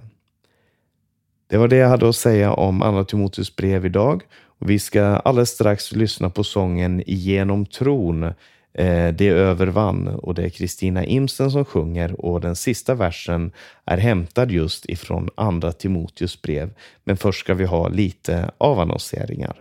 Det 1.48 1.58
var 1.58 1.68
det 1.68 1.76
jag 1.76 1.90
hade 1.90 2.10
att 2.10 2.16
säga 2.16 2.54
om 2.54 2.82
Andra 2.82 3.06
Timoteus 3.06 3.56
brev 3.56 3.86
idag. 3.86 4.24
Vi 4.60 4.80
ska 4.80 5.04
alldeles 5.04 5.50
strax 5.50 5.92
lyssna 5.92 6.30
på 6.30 6.44
sången 6.44 7.04
Genom 7.08 7.66
tron. 7.66 8.34
Det 8.74 9.12
det 9.12 9.28
övervann 9.28 10.08
och 10.08 10.36
det 10.36 10.44
är 10.44 10.50
Kristina 10.50 11.06
Imsen 11.06 11.52
som 11.52 11.66
sjunger 11.66 12.26
och 12.26 12.42
den 12.42 12.56
sista 12.56 12.96
versen 12.96 13.52
är 13.86 13.98
hämtad 13.98 14.52
just 14.52 14.86
ifrån 14.90 15.30
Andra 15.36 15.72
Timoteus 15.72 16.42
brev. 16.42 16.74
Men 17.04 17.18
först 17.18 17.40
ska 17.40 17.54
vi 17.54 17.66
ha 17.66 17.88
lite 17.88 18.52
avannonseringar. 18.58 19.56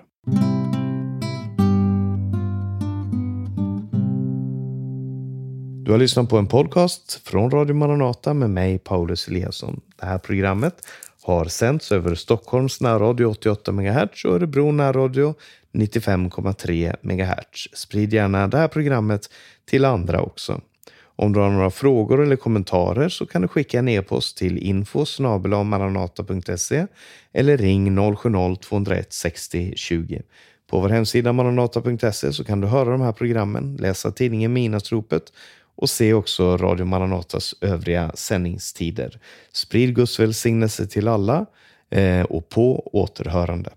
Du 5.85 5.93
har 5.93 5.99
lyssnat 5.99 6.29
på 6.31 6.39
en 6.39 6.47
podcast 6.47 7.21
från 7.25 7.51
Radio 7.51 7.75
Maranata 7.75 8.35
med 8.35 8.51
mig, 8.51 8.79
Paulus 8.79 9.29
Eliasson. 9.29 9.81
Det 10.01 10.07
här 10.07 10.19
programmet 10.19 10.75
har 11.23 11.45
sänts 11.45 11.93
över 11.93 12.15
Stockholms 12.15 12.81
närradio 12.81 13.27
88 13.27 13.73
MHz 13.73 14.25
och 14.25 14.35
Örebro 14.35 14.73
närradio 14.73 15.35
95,3 15.73 16.97
MHz. 17.03 17.69
Sprid 17.73 18.13
gärna 18.13 18.49
det 18.49 18.59
här 18.59 18.69
programmet 18.69 19.31
till 19.65 19.85
andra 19.85 20.21
också. 20.21 20.61
Om 21.17 21.33
du 21.33 21.41
har 21.41 21.51
några 21.51 21.71
frågor 21.71 22.23
eller 22.23 22.37
kommentarer 22.37 23.09
så 23.09 23.27
kan 23.27 23.43
du 23.43 23.49
skicka 23.49 23.79
en 23.79 23.89
e-post 23.89 24.37
till 24.37 24.59
info 24.59 25.05
maranata.se 25.65 26.87
eller 27.33 27.57
ring 27.57 27.99
070-201 27.99 29.05
60 29.09 29.73
20. 29.77 30.23
På 30.71 30.81
vår 30.81 30.89
hemsida 30.89 31.33
maranata.se 31.33 32.33
så 32.33 32.45
kan 32.45 32.61
du 32.61 32.67
höra 32.67 32.91
de 32.91 33.01
här 33.01 33.13
programmen, 33.13 33.77
läsa 33.77 34.11
tidningen 34.11 34.53
Minasropet 34.53 35.33
och 35.77 35.91
se 35.91 36.15
också 36.15 36.57
Radio 36.57 36.85
Maranatas 36.85 37.55
övriga 37.61 38.11
sändningstider. 38.15 39.21
Sprid 39.53 39.95
Guds 39.95 40.21
välsignelse 40.21 40.87
till 40.87 41.09
alla 41.09 41.47
eh, 41.91 42.23
och 42.23 42.49
på 42.49 42.91
återhörande. 42.93 43.71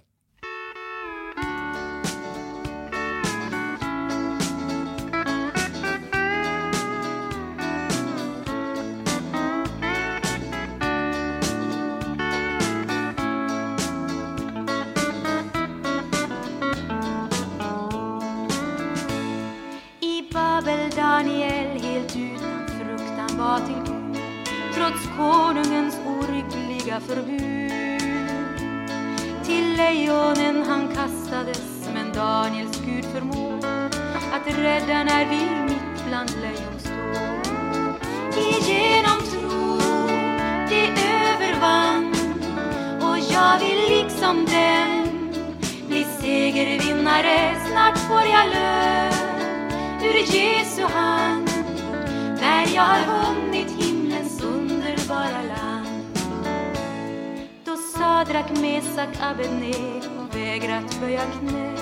Isak 59.04 59.22
Abedné 59.22 60.02
vägrat 60.34 61.00
böja 61.02 61.22
knä. 61.22 61.76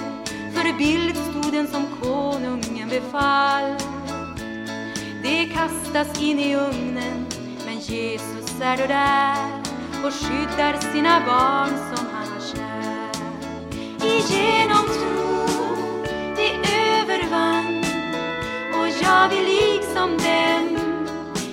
För 0.53 0.77
bild 0.77 1.17
stod 1.17 1.53
den 1.53 1.67
som 1.67 1.87
konungen 2.01 2.89
befall. 2.89 3.75
Det 5.23 5.45
kastas 5.45 6.21
in 6.21 6.39
i 6.39 6.55
ugnen, 6.55 7.25
men 7.65 7.79
Jesus 7.79 8.61
är 8.61 8.77
då 8.77 8.87
där 8.87 9.61
och 10.05 10.13
skyddar 10.13 10.93
sina 10.93 11.19
barn 11.25 11.69
som 11.69 12.05
han 12.13 12.27
har 12.27 12.41
kär. 12.55 13.11
Igenom 14.05 14.85
tro 14.87 15.47
det 16.35 16.51
övervann 16.99 17.83
och 18.73 18.87
jag 19.03 19.29
vill 19.29 19.45
liksom 19.45 20.17
dem 20.17 20.77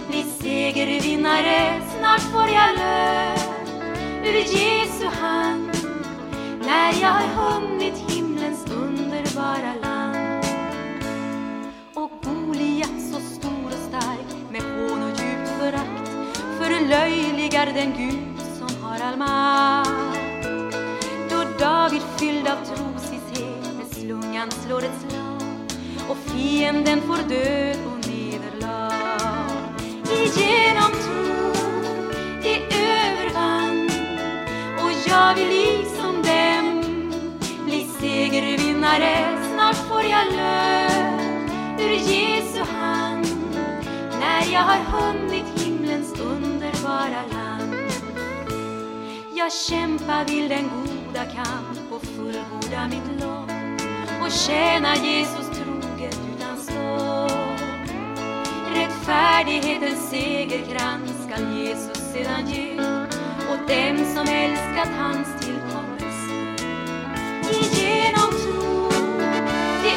bli 0.09 0.23
segervinnare, 0.23 1.81
snart 1.99 2.21
får 2.21 2.49
jag 2.49 2.77
lön 2.79 3.38
över 4.29 4.39
Jesu 4.39 5.05
hand 5.05 5.71
när 6.61 7.01
jag 7.01 7.09
har 7.09 7.29
hunnit 7.29 7.95
himlens 8.11 8.65
underbara 8.71 9.75
land. 9.83 10.45
Och 11.95 12.11
Goliat 12.23 13.01
så 13.13 13.21
stor 13.21 13.67
och 13.67 13.89
stark 13.89 14.51
med 14.51 14.63
hån 14.63 15.03
och 15.03 15.09
djupt 15.09 15.49
förakt 15.59 16.11
förlöjligar 16.59 17.67
den 17.67 17.93
Gud 17.97 18.41
som 18.59 18.83
har 18.83 19.01
all 19.01 19.17
makt. 19.17 20.19
Då 21.31 21.45
David 21.59 22.03
fylld 22.19 22.49
av 22.49 22.57
trosvisshet 22.65 23.77
med 23.79 23.87
slungan 23.91 24.51
slår 24.51 24.85
ett 24.85 25.01
slag 25.09 25.43
och 26.09 26.17
fienden 26.17 27.01
får 27.01 27.29
död 27.29 27.77
och 27.87 28.09
nederlag. 28.09 29.49
Igenom 30.13 31.08
ska 35.29 35.35
vi 35.35 35.77
liksom 35.79 36.23
dem 36.23 36.83
bli 37.65 37.87
segervinnare. 38.01 39.39
Snart 39.53 39.77
får 39.77 40.03
jag 40.03 40.27
lön 40.33 41.51
ur 41.79 41.91
Jesu 41.91 42.61
hand 42.73 43.27
när 44.21 44.53
jag 44.53 44.61
har 44.61 44.79
hunnit 44.79 45.45
himlens 45.61 46.21
underbara 46.21 47.23
land. 47.33 47.75
Jag 49.35 49.53
kämpar 49.53 50.25
vill 50.25 50.49
den 50.49 50.71
goda 50.85 51.25
kamp 51.25 51.93
och 51.93 52.03
fullborda 52.03 52.89
mitt 52.89 53.21
lopp 53.21 53.51
och 54.23 54.33
tjäna 54.33 54.97
Jesus 54.97 55.47
troget 55.59 56.21
utan 56.37 56.57
stopp. 56.57 57.69
Rättfärdighetens 58.75 60.11
segerkrans 60.11 61.25
skall 61.27 61.57
Jesus 61.57 62.13
sedan 62.13 62.49
ge 62.49 62.79
åt 63.59 63.69
dem 63.69 63.97
som 64.15 64.29
älskat 64.29 64.89
hans 64.99 65.29
tillkommelse. 65.41 66.07
Genom 67.73 68.31
tro 68.43 68.89
de 69.83 69.95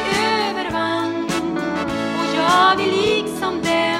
övervann 0.50 1.24
och 2.18 2.36
jag 2.36 2.76
vill 2.76 2.94
liksom 3.00 3.62
dem 3.62 3.91